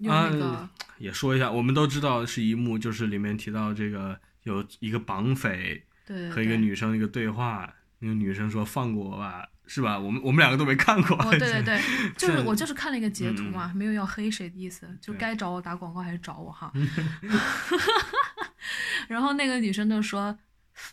[0.00, 9.96] 用啊那个、也说一下，我们都知道是一幕，就是里面提到这个有一个绑匪对和一个女生一个对话，那个女生说放过我吧，是吧？
[9.96, 11.16] 我们我们两个都没看过。
[11.16, 11.80] 哦，对 对对，
[12.16, 16.72] 就是我就是看了一个截图嗯嘛，没有要黑谁的意思，就该找我打广告还是找我哈。
[19.06, 20.36] 然后那个女生就说，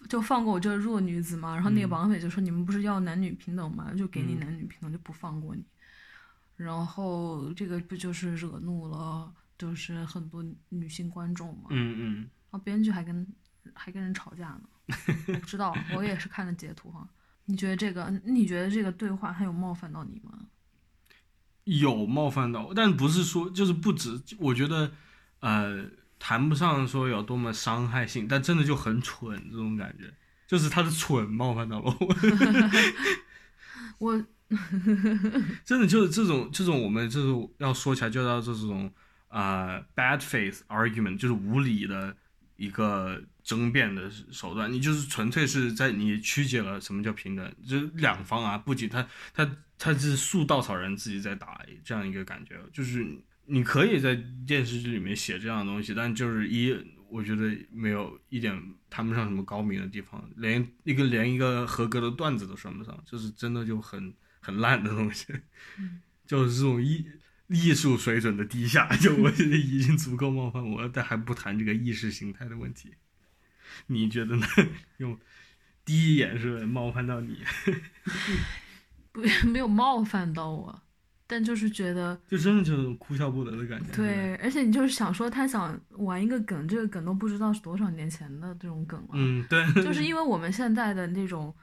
[0.09, 1.53] 就放过我这个弱女子嘛。
[1.53, 3.93] 然后那个嗯绑匪就说，你们不是要男女平等吗？
[3.93, 5.63] 就给你嗯男女平等，就不放过你。
[6.55, 11.69] 然后这个不就是惹怒了，就是很多女性观众嘛。
[11.69, 13.27] 嗯嗯，然后编剧还跟
[13.73, 14.61] 还跟人吵架呢，
[15.27, 17.07] 我不知道，我也是看了截图哈。
[17.45, 18.09] 你觉得这个？
[18.23, 20.47] 你觉得这个对话还有冒犯到你吗？
[21.63, 24.91] 有冒犯到，但不是说就是不止，我觉得
[25.39, 25.85] 呃
[26.23, 30.13] 谈不上说有多么伤害性，但真的就很蠢这种感觉，
[30.45, 32.15] 就是他的蠢冒犯到了 我。
[33.97, 34.25] 我
[35.63, 38.91] 真的就是这种这种我们这种要说起来就要这种
[39.29, 42.13] 啊、呃 bad faith argument，就是无理的
[42.57, 44.69] 一个争辩的手段。
[44.71, 53.07] 你就是纯粹是在你曲解了什么叫平等，就是两方啊，不仅他他他是树稻草人自己在打这样一个感觉，就是
[53.51, 54.15] 你可以在
[54.47, 56.73] 电视剧里面写这样的东西，但就是一
[57.09, 58.57] 我觉得没有一点
[58.89, 65.27] 谈不上什么高明的地方，连一个连一个合格的段子都算不上，就是真的就很很烂的东西，
[66.25, 67.05] 就是这种艺
[67.49, 72.93] 艺术水准的低下，就我觉得已经足够冒犯我了，但还不谈这个意识形态的问题，
[73.87, 74.47] 你觉得呢？
[74.99, 75.19] 用
[75.83, 77.39] 第一眼是冒犯到你？
[79.11, 80.83] 不没有冒犯到我，
[81.31, 83.95] 但就是觉得就真的就是哭笑不得的感觉。
[83.95, 91.53] 对，而且你就是想说他想玩一个梗，这个梗都不知道是多少年前的这种梗了，嗯，对，就是因为我们现在的那种。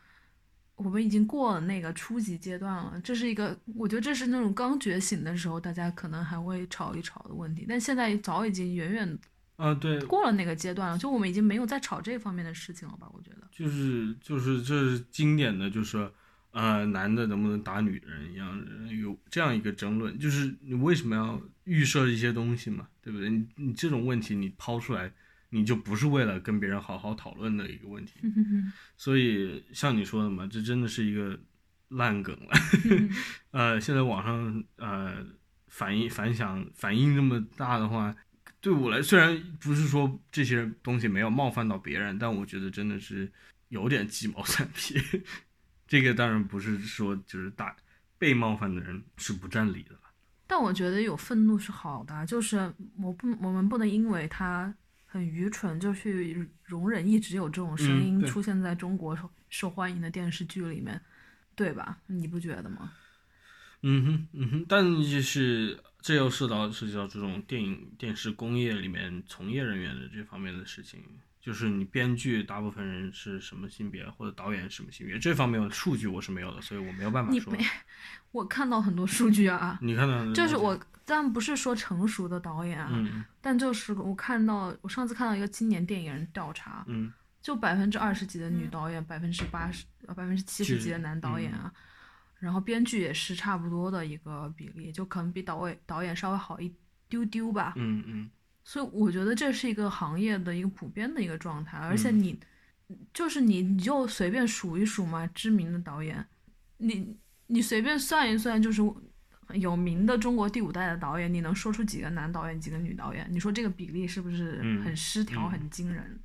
[0.81, 9.19] 我们已经过了那个初级阶段了，这是一个，我觉得这是那种刚觉醒的时候，大家可能还会吵一吵的问题，但现在早已经远远
[9.57, 13.11] 啊，对，过了那个阶段了，就我们已经没有再吵这方面的事情了吧？
[13.13, 13.39] 我觉得。
[13.51, 16.09] 就是就是这是经典的，就是
[16.59, 18.61] 呃，男的能不能打女人一样，
[19.01, 23.31] 有这样一个争论，就是你为什么要预设一些东西嘛，对不对？
[23.31, 25.13] 你你这种问题你抛出来，
[25.51, 28.15] 你就不是为了跟别人好好讨论的一个问题。
[28.99, 31.39] 所以像你说的嘛，这真的是一个
[31.91, 32.51] 烂梗了。
[33.53, 35.25] 呃，现在网上呃
[35.69, 38.17] 反应反响反应这么大的话，
[38.61, 43.31] 对我来虽然不是说这些东西没有冒犯到别人，但我觉得真的是
[43.69, 45.01] 有点鸡毛蒜皮。
[45.89, 47.75] 这个当然不是说就是大
[48.19, 50.01] 被冒犯的人是不占理的了。
[50.47, 54.73] 但我觉得有愤怒是好的，就是我不，我们不能因为他
[55.07, 61.01] 很愚蠢就去容忍一直有这种声音出现在中国受受欢迎的电视剧里面，
[61.55, 61.99] 对吧？
[62.07, 62.93] 你不觉得吗？
[63.83, 71.01] 嗯哼，嗯哼，但就是这又涉到涉及到这种电影电视工业里面从业人员的这方面的事情，
[71.41, 77.65] 就是你编剧大部分人是什么性别，或者导演是什么性别，这方面的数据我是没有的，所以我没有办法说你没。
[78.33, 91.73] 我看到很多数据啊，你看到的就是我，但不是说成熟的导演啊，嗯但就是我看到，我上次看到一个青年电影人调查，嗯就百分之二十几的女导演，百分之八十呃百分之七十几的男导演啊，
[92.41, 96.75] 然后编剧也是差不多的一个比例，就可能比导演导演稍微好一
[97.09, 97.73] 丢丢吧。
[97.77, 98.31] 嗯嗯
[98.69, 102.41] 所以我觉得这是一个行业的一个普遍的一个状态，而且嗯你、
[103.15, 106.23] 就是你你就随便数一数嘛，知名的导演，
[106.77, 107.17] 你
[107.47, 108.83] 你随便算一算，就是
[109.55, 113.27] 有名的中国第五代的导演，你能说出几个男导演，几个女导演？
[113.31, 116.21] 你说这个比例是不是嗯很失调、嗯很惊人？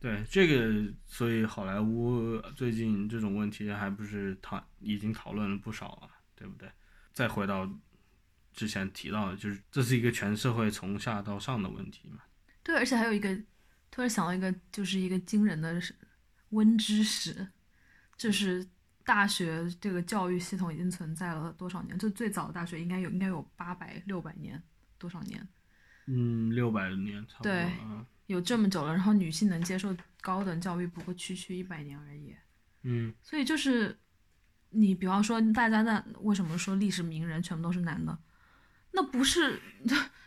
[0.00, 6.68] 对这个，所以好莱坞最近这种问题还不是讨已经讨论了不少了，对不对？
[7.12, 7.70] 再回到
[8.52, 12.20] 之前提到的，就是这是一个全社会从下到上的问题嘛。
[12.62, 13.34] 对，而且还有一个，
[13.90, 15.94] 突然想到一个，就是一个惊人的是
[16.50, 17.48] 温知识，
[18.16, 18.66] 就是
[19.04, 21.98] 大学这个教育系统已经存在了多少年？
[21.98, 24.62] 就最早的大学应该有应该有八百六百年，
[24.98, 25.48] 多少年？
[26.06, 27.52] 嗯，六百年差不多。
[27.52, 32.34] 对嗯有这么久了，然后女性能接受高等教育不过区区一百年而已。
[32.82, 33.98] 嗯所以就是
[34.70, 38.16] 你比方说大家那为什么说历史名人全部都是男的？
[38.92, 39.60] 那不是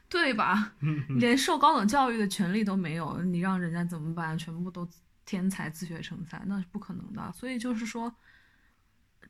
[0.10, 0.74] 对吧？
[1.20, 4.38] 连受高等教育的权利都没有，你让人家怎么办？
[4.38, 4.88] 全部都
[5.26, 7.32] 天才自学成才，那是不可能的。
[7.32, 8.14] 所以就是说，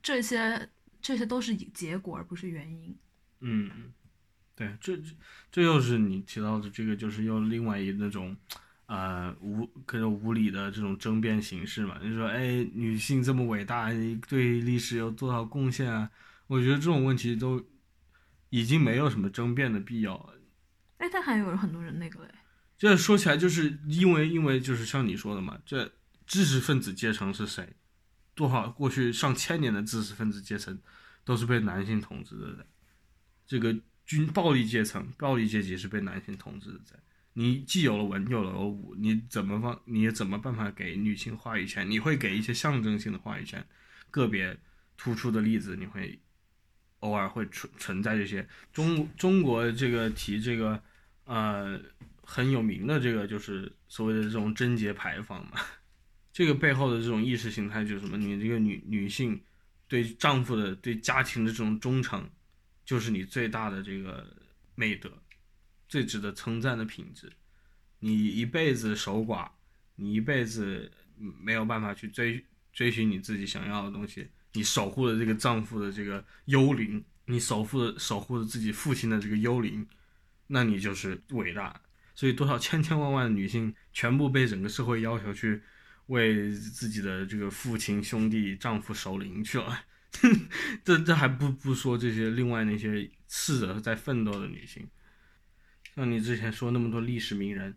[0.04, 0.70] 这些
[1.02, 2.96] 这些都是结果，而不是原因。
[3.40, 3.94] 嗯，嗯，
[4.56, 5.16] 对，这这
[5.52, 8.36] 这又是你提到的这个，就是又另外一那种，
[8.86, 11.98] 呃，无各种无理的这种争辩形式嘛。
[12.00, 13.90] 就是说，哎，女性这么伟大，
[14.28, 16.10] 对历史有多少贡献啊？
[16.48, 17.64] 我觉得这种问题都
[18.56, 20.34] 已经没有什么争辩的必要了。
[21.00, 22.34] 哎，但还有很多人那个嘞，
[22.78, 25.92] 这说起来，就是因为因为就是像你说的嘛，这
[26.26, 27.76] 知识分子阶层是谁？
[28.34, 30.80] 多少过去上千年的知识分子阶层
[31.26, 32.66] 都是被男性统治的人，
[33.46, 36.96] 这个军暴力阶层、暴力阶级是被男性统治的在。
[37.34, 39.78] 你既有了文，有了武，你怎么方？
[39.84, 41.90] 你怎么办法给女性话语权？
[41.92, 43.68] 你会给一些象征性的话语权，
[44.10, 44.58] 个别
[44.96, 46.18] 突出的例子，你会
[47.00, 48.48] 偶尔会存存在这些。
[48.74, 50.82] 中中国这个提这个
[51.26, 51.80] 呃
[52.24, 55.60] 很有名的这个就是所谓的这种贞节牌坊嘛，
[56.34, 58.18] 这个背后的这种意识形态就是什么？
[58.18, 59.42] 你这个女女性
[59.88, 62.28] 对丈夫的对家庭的这种忠诚，
[62.84, 64.26] 就是你最大的这个
[64.74, 65.12] 美德，
[65.88, 67.32] 最值得称赞的品质。
[68.00, 69.50] 你一辈子守寡，
[69.96, 70.92] 你一辈子
[71.40, 72.44] 没有办法去追
[72.74, 79.86] 追寻你自己想要的东西，你守护了这个丈夫的这个幽灵，你守护了守护着自己父亲的这个幽灵，
[80.48, 81.80] 那你就是伟大。
[82.16, 85.62] 所以多少千千万万的女性全部被整个社会要求去
[86.08, 89.82] 为自己的这个父亲、兄弟、丈夫守灵去了。
[90.86, 94.88] 这这还不不说这些另外那些试着在奋斗的女性，
[95.94, 97.76] 像你之前说那么多历史名人，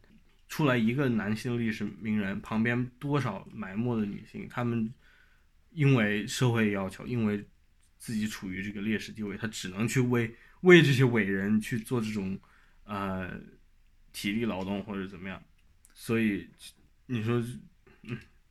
[0.49, 4.95] 出来一个男性历史名人，旁边多少埋没的女性，她们
[5.79, 7.49] 因为社会要求，因为
[7.99, 12.37] 自己处于这个劣势地位，他只能去为为这些伟人去做这种
[12.83, 13.31] 呃
[14.13, 15.41] 体力劳动或者怎么样，
[15.95, 16.51] 所以
[17.07, 17.41] 你说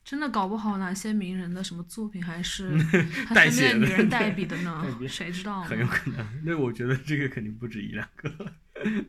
[0.05, 2.71] 真的搞不好哪些名人的什么作品还是
[3.27, 5.05] 他代身边写的的女人 代笔的代呢笔？
[5.05, 5.85] 谁知道很有？
[5.85, 6.45] 可能。
[6.45, 8.53] 那我觉得这个肯定不止一两个。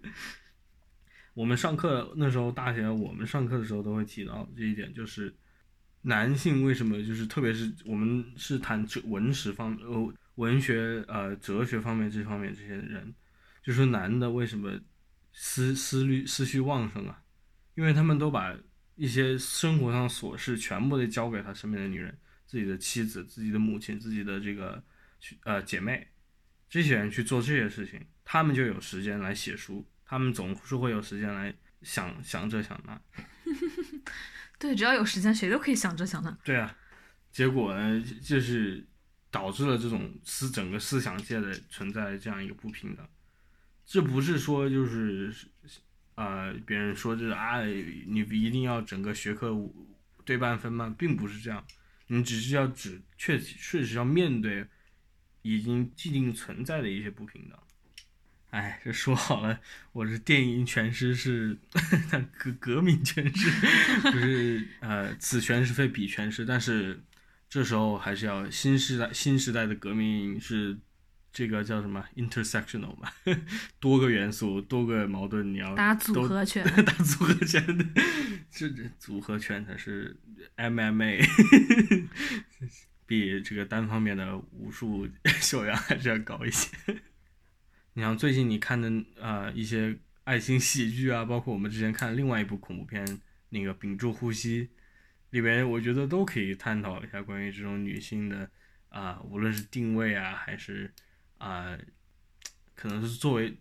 [1.35, 5.33] 我们上课那时候大学，我们上课的时候都会提到这一点，就是
[6.03, 13.15] 男性为什么就是特别是我们是谈哲文史方呃文学呃哲学方面这方面这些人，
[13.63, 14.79] 就说男的为什么
[15.33, 17.23] 思思虑思绪旺盛啊？
[17.75, 18.57] 因为他们都把
[18.95, 24.83] 一些生活上琐事全部都交给他身边的女人，自己的妻子、自己的母亲、自己的这个
[25.45, 26.09] 呃姐妹，
[26.69, 33.01] 这些人去做这些事情，他们就有时间来写书，他们总是会有时间来想想这想那。
[34.59, 36.37] 对，只要有时间，谁都可以想这想那。
[36.45, 36.77] 对啊，
[37.31, 38.85] 结果呢，就是
[39.31, 43.07] 导致了这种思整个思想界的存在这样一个不平等。
[43.87, 45.33] 这不是说就是
[46.17, 49.57] 呃别人说就是啊你一定要整个学科
[50.25, 50.95] 对半分吗？
[50.99, 51.65] 并不是这样，
[52.09, 54.67] 你只是要只确确实要面对
[55.43, 57.59] 已经既定存在的一些不平等。
[58.51, 59.61] 哎，这说好了，
[59.93, 61.59] 我是电影全师是
[62.39, 63.51] 革革命全师，
[64.11, 66.99] 不是呃此诠释非彼诠释，但是
[67.51, 70.79] 这时候还是要新时代新时代的革命是
[71.31, 73.13] 这个叫什么 intersectional 嘛，
[73.79, 77.85] 多个元素多个矛盾你要打组都合拳， 打组合拳的，
[78.51, 80.17] 这这组合拳才是
[80.57, 81.23] MMA，
[83.05, 86.69] 比这个单方面的武术修养还是要高一些。
[87.99, 88.89] 你像最近你看的
[89.21, 93.05] 呃一些爱情喜剧啊，包括我们之前看另外一部恐怖片
[93.49, 94.67] 那个《屏住呼吸》，
[95.31, 98.49] 里边我觉得都可以探讨一下关于这种女性的
[98.91, 100.95] 啊、无论是定位啊，还是
[101.39, 101.77] 啊、
[102.77, 103.59] 可能是作为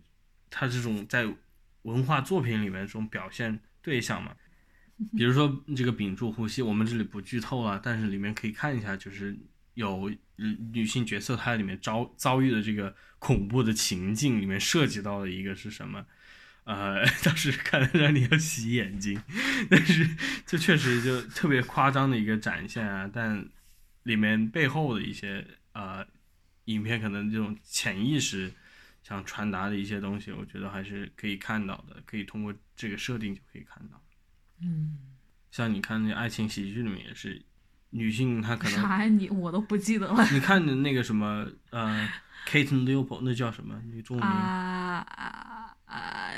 [0.48, 1.26] 她这种在
[1.82, 4.36] 文化作品里面这种表现对象嘛。
[5.18, 9.36] 比如说这个屏住呼吸，我们这里不剧透啊，但是里面可以看一下，就是
[9.74, 10.08] 有
[10.38, 16.06] 嗯女性角色她里面遭遭遇的这个恐怖的情境里面涉及到的一个是什么？
[16.64, 19.18] 呃， 当时看了让你要洗眼睛，
[19.70, 20.06] 但是
[20.44, 23.48] 这确实就特别夸张的一个展现啊，但
[24.02, 26.06] 里面背后的一些呃
[26.66, 28.52] 影片可能这种潜意识
[29.02, 34.02] 想传达的一些东西，我觉得还是可以看到的，可以通过这个设定就可以看到。
[34.60, 34.98] 嗯，
[35.50, 37.42] 像你看那爱情喜剧里面也是
[37.90, 39.04] 女性她可能啥呀？
[39.04, 40.26] 你我都不记得了。
[40.30, 42.08] 你看的那个什么呃
[42.46, 43.80] ，Kate Leopold 那叫什么？
[43.90, 46.30] 女著名、啊啊啊！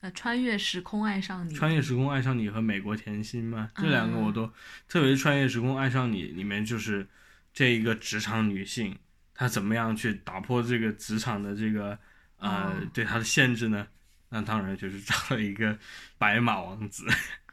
[0.00, 4.46] 呃，穿越时空爱上你，穿越时空爱上你》和《美国甜心》吗，这两个嗯我都，
[4.88, 7.04] 特别是《穿越时空爱上你》里面就是
[7.52, 8.96] 这一个职场女性，
[9.34, 11.98] 她怎么样去打破这个职场的这个
[12.36, 12.72] 呃、哦。
[12.94, 13.86] 对她的限制呢？
[14.28, 15.76] 那当然就是找了一个
[16.16, 17.04] 白马王子，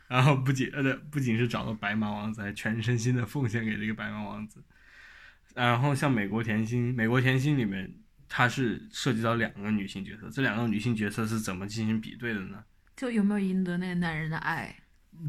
[0.07, 4.63] 然后不仅呃对不仅是找到白马王子，还全身心的奉献给这个白马王子。
[5.53, 7.91] 然后像《美国甜心》，《美国甜心》里面
[8.27, 12.63] 它是涉及到两个女性角色，这两个女性角色是怎么进行比对的呢？
[12.95, 14.75] 就有没有赢得那个男人的爱？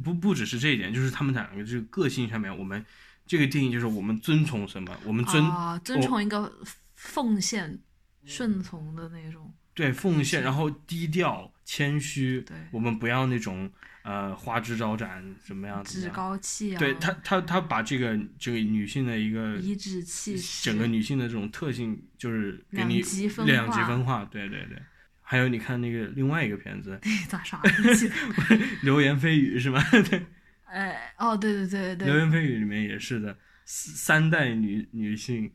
[0.02, 2.84] 不不只是这一点，就是他们两个这个个性上面，我们
[3.24, 6.52] 这个定义就是我们遵从什么，我们遵、啊，遵从一个
[6.94, 7.78] 奉献、
[8.24, 9.54] 顺从的那种。
[9.74, 13.68] 对奉献，然后低调谦虚，对我们不要那种
[14.04, 16.12] 呃花枝招展什么样子趾的。
[16.14, 24.80] 高气扬，对他，他他把这个这个女性的一个颐指气使，整个女性的这种特性，就是给你两极分两极化分化，对对对。
[25.28, 28.14] 还有你看那个另外一个片子咋啥不记得？
[28.82, 29.82] 《流言蜚语》是吗？
[30.08, 30.24] 对，
[30.66, 35.50] 哎，哦，对对对《对流言蜚语》里面也是的，三三代女女性，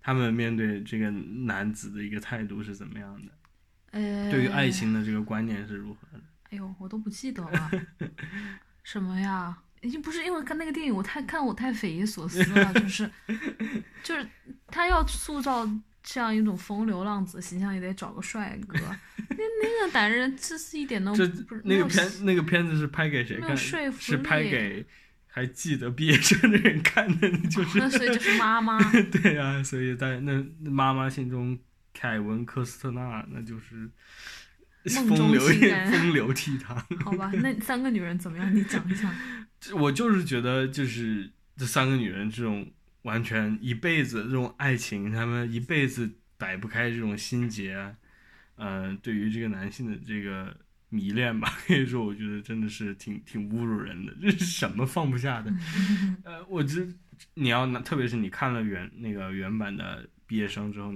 [0.00, 3.32] 她们面对这个男子的一个态度是怎么样的？
[3.90, 6.20] 呃，对于爱，情的这个观念是如何的？
[6.50, 7.70] 哎呦，我都不记得了，
[8.82, 9.56] 什么呀？
[9.82, 13.10] 已经不是因为看那个电影，我太看我太匪夷所思了，就是
[14.02, 14.28] 就是
[14.66, 15.66] 他要塑造
[16.02, 18.78] 这样一种风流浪子形象，也得找个帅哥。
[19.16, 23.56] 那那个男人，这是一点都这不是那个片那个片子是拍给谁看？
[23.56, 24.84] 说服是拍给
[25.28, 28.78] 还记得毕业生的人看的，就是那 所以就是妈妈。
[29.10, 31.58] 对啊，所以在那那妈妈心中，
[32.00, 33.90] 凯文科斯特纳那就是
[34.86, 36.74] 风流风流倜傥。
[37.04, 38.54] 好吧，那三个女人怎么样？
[38.56, 39.14] 你讲一讲。
[39.78, 42.66] 我就是觉得，就是这三个女人这种
[43.02, 47.74] 完全一辈子这种爱情，她们一辈子摆不开这种心结
[48.56, 50.56] 嗯，呃，对于这个男性的这个
[50.88, 55.52] 迷恋吧， 可以说我觉得真的是挺挺侮辱人的，这是什么放不下的？
[56.24, 56.88] 呃，我这
[57.34, 60.94] 你要拿，特别是你看了原那个原版的毕业生之后，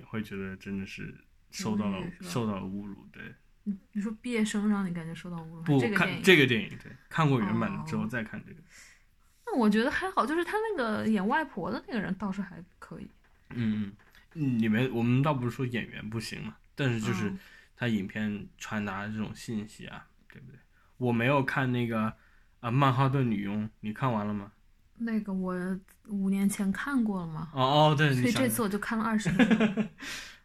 [0.00, 1.14] 会觉得真的是
[1.50, 3.34] 受到了受到了侮辱，对。
[3.64, 8.60] 你你说毕业生让你感觉受到侮辱，不看这个电影，这个电影，对，看过原版的之后哦再看这个。
[9.46, 13.08] 那我觉得还好，就是他那个演外婆的那个人倒是还可以。
[13.50, 13.92] 嗯，
[14.34, 17.38] 嗯，里面我们倒不是说演员不行嘛，但是就是嗯
[17.76, 20.58] 他影片传达的这种信息啊，对不对？
[20.96, 22.12] 我没有看那个
[22.60, 24.50] 啊，曼哈顿女佣，你看完了吗？
[25.04, 25.54] 那个我
[26.08, 29.88] 五年前看过了嘛，哦哦，对，所以这次我就看了二十分钟。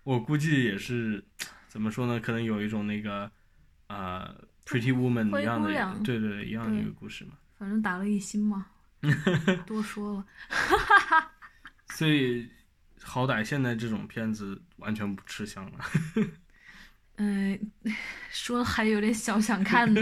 [0.03, 1.23] 我估计也是
[1.67, 2.19] 怎么说呢？
[2.19, 3.29] 可能有一种那个
[3.87, 4.33] 呃
[4.65, 7.31] ，Pretty Woman 一样的对对，一样的一个故事嘛。
[7.57, 8.67] 反正打了一星嘛，
[9.65, 10.25] 多说了。
[11.89, 12.49] 所以
[13.01, 15.79] 好歹现在这种片子完全不吃香了。
[17.19, 17.59] 嗯、
[18.29, 20.01] 说还有点小想看呢，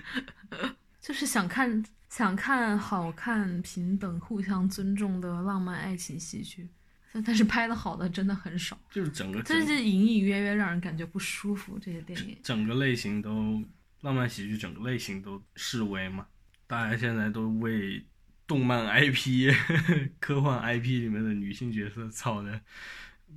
[1.02, 6.68] 就是想看想看好看、平等、互相尊重的浪漫爱情喜剧，
[7.10, 11.78] 但但是拍的好的真的很少，就是整个这整是隐隐约约让人感觉不舒服。
[11.78, 13.64] 这些电影，整个类型都
[14.02, 16.26] 浪漫喜剧，整个类型都示威嘛。
[16.66, 18.04] 大家现在都为
[18.46, 19.50] 动漫 IP、
[20.20, 22.60] 科幻 IP 里面的女性角色操的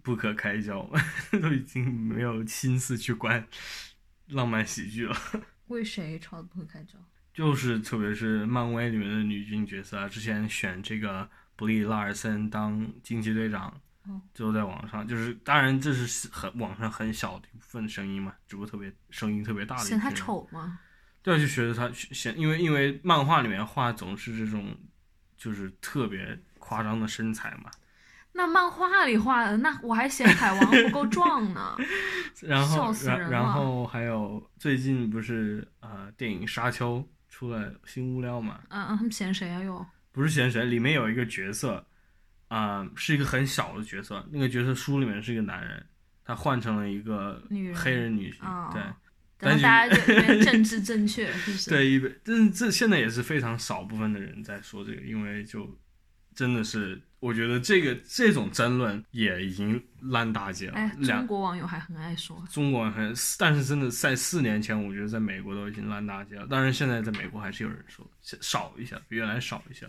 [0.04, 0.86] 不可开交，
[1.42, 3.48] 都已经没有心思去管
[4.28, 5.18] 浪漫喜剧了。
[5.68, 7.00] 为谁吵得不可开交？
[7.36, 13.68] 就是特别是漫威里面的女性角色啊，之前选这个布利拉尔森当惊奇队长，
[14.08, 20.80] 哦就在网上，就是当然这是很网上很小的一部分声音嘛，只不过特别声音特别大的一嫌他丑吗？
[21.22, 24.74] 对，就觉得他显，因为因为漫画里面画总是这种，
[25.36, 27.70] 就是特别夸张的身材嘛。
[28.32, 31.76] 那漫画里画的，那我还嫌海王不够壮呢。
[32.44, 32.94] 然后
[33.30, 37.00] 然后还有最近不是呃电影《沙丘》
[37.36, 38.62] 出了新物料嘛？
[38.70, 39.62] 嗯嗯，他们嫌谁啊？
[39.62, 41.86] 又不是嫌谁，里面有一个角色，
[42.48, 45.86] 啊、是一个很小的角色，那个角色书里面是一个男人，
[46.24, 48.82] 他换成了一个女黑人女性，哦对。
[49.38, 51.70] 但是大家就 因为政治正确，是不是？
[51.70, 55.78] 对，一本，但是这现在也是非常少部分的人在说这个，因为就
[56.36, 60.76] 真的是，我觉得这个这种争论也已经烂大街了。
[60.76, 62.44] 哎，两中国网友还很爱说。
[62.52, 66.46] 中国很，但是真的在四年前，我觉得在美国都已经烂大街了。
[66.48, 69.88] 当然，现在在美国还是有人说少一下，比原来少一下，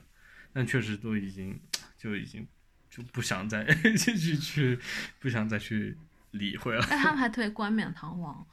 [0.53, 1.59] 但确实都已经
[1.99, 2.47] 就已经
[2.89, 3.65] 就不想再
[3.99, 4.79] 去去去
[5.19, 5.99] 不想再去
[6.31, 6.83] 理会了。
[6.85, 8.47] 哎，他们还特别冠冕堂皇，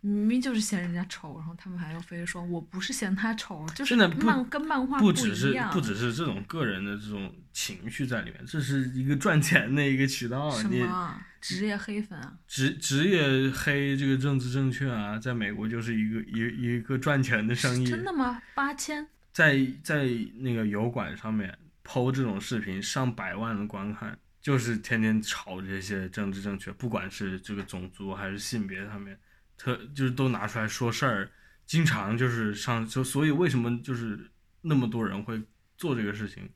[0.00, 10.50] 明明就是嫌人家丑，然后他们还要非说我不是嫌他丑，就是漫跟漫画不只是不只是这种个人的这种情绪在里面，这是一个赚钱的一个渠道。
[10.50, 17.86] 什么啊职业黑粉啊，职职业黑这个政治正确啊，在美国就是一个一一个赚钱的生意。
[17.86, 18.42] 真的吗？
[18.54, 20.06] 八千，在在
[20.38, 29.18] 那个油管上面抛这种视频，上百万的观看，就是天天炒这些政治正确，不管是这个种族还是性别上面，
[29.60, 31.30] 特就是都拿出来说事儿，
[31.66, 34.30] 经常就是上就所以为什么就是
[34.62, 35.42] 那么多人会
[35.76, 36.48] 做这个事情，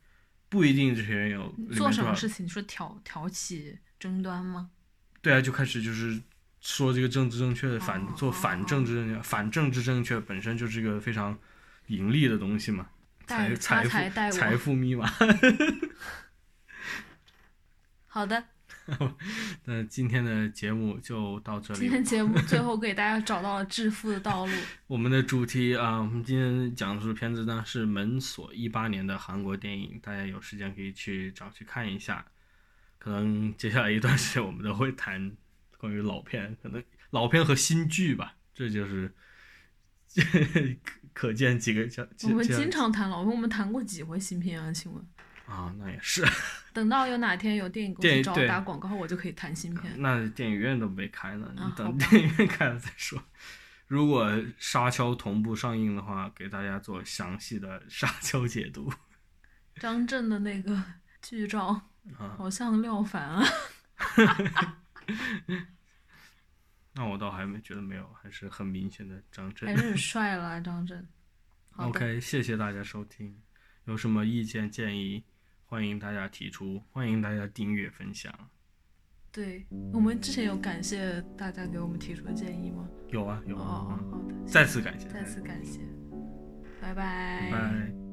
[0.49, 2.47] 不一定这些人有做什么事情？
[2.47, 4.71] 你说挑挑起争端吗？
[5.21, 6.19] 对啊，就开始就是
[6.63, 11.39] 说这个政治正确的反、哦做反政治正确，反政治正确本身就是一个非常
[11.89, 12.89] 盈利的东西嘛，
[13.27, 13.91] 财财富
[14.31, 15.13] 财富密码。
[18.07, 18.45] 好的，
[19.64, 21.80] 那今天的节目就到这里。
[21.80, 24.53] 今天节目最后给大家 找到了致富的道路。
[24.87, 32.26] 我们的主题啊，我们今天讲述的片子呢是门锁一八年的韩国电影，大家有时间可以去找去看一下。
[32.99, 35.37] 可能接下来一段时间我们都会谈
[35.76, 39.14] 关于老片，可能老片和新剧吧，这就是
[40.14, 40.22] 可
[41.28, 44.72] 可见几个叫我们经常谈老片，我们谈过几回新片啊？
[44.72, 45.07] 请问，
[45.47, 46.24] 啊，那也是，
[46.72, 49.95] 等到有哪天有电影公司找我打广告，我就可以谈新片。
[50.01, 53.22] 那电影院都没开呢，你等电影院开了再说。
[53.86, 58.90] 如果《沙丘》同步上映的话，给大家做详细的《沙丘》解读
[59.76, 60.82] 张震的那个
[61.20, 61.66] 剧照
[62.18, 62.34] 啊。
[62.38, 63.45] 好像廖凡啊，
[66.95, 69.76] 那我倒还没觉得没有，还是很明显的张震还。
[69.76, 71.07] 是很帅了啊，张震。
[71.76, 73.36] OK，谢谢大家收听，
[73.84, 75.24] 有什么意见建议，
[75.75, 78.33] 欢迎大家提出，欢迎大家订阅分享。
[79.33, 82.89] 对我们之前有感谢大家给我们提出的建议吗？
[83.09, 85.81] 有啊有哦啊，哦，好的，再次感谢，再次感谢，
[86.81, 88.04] 拜拜拜拜。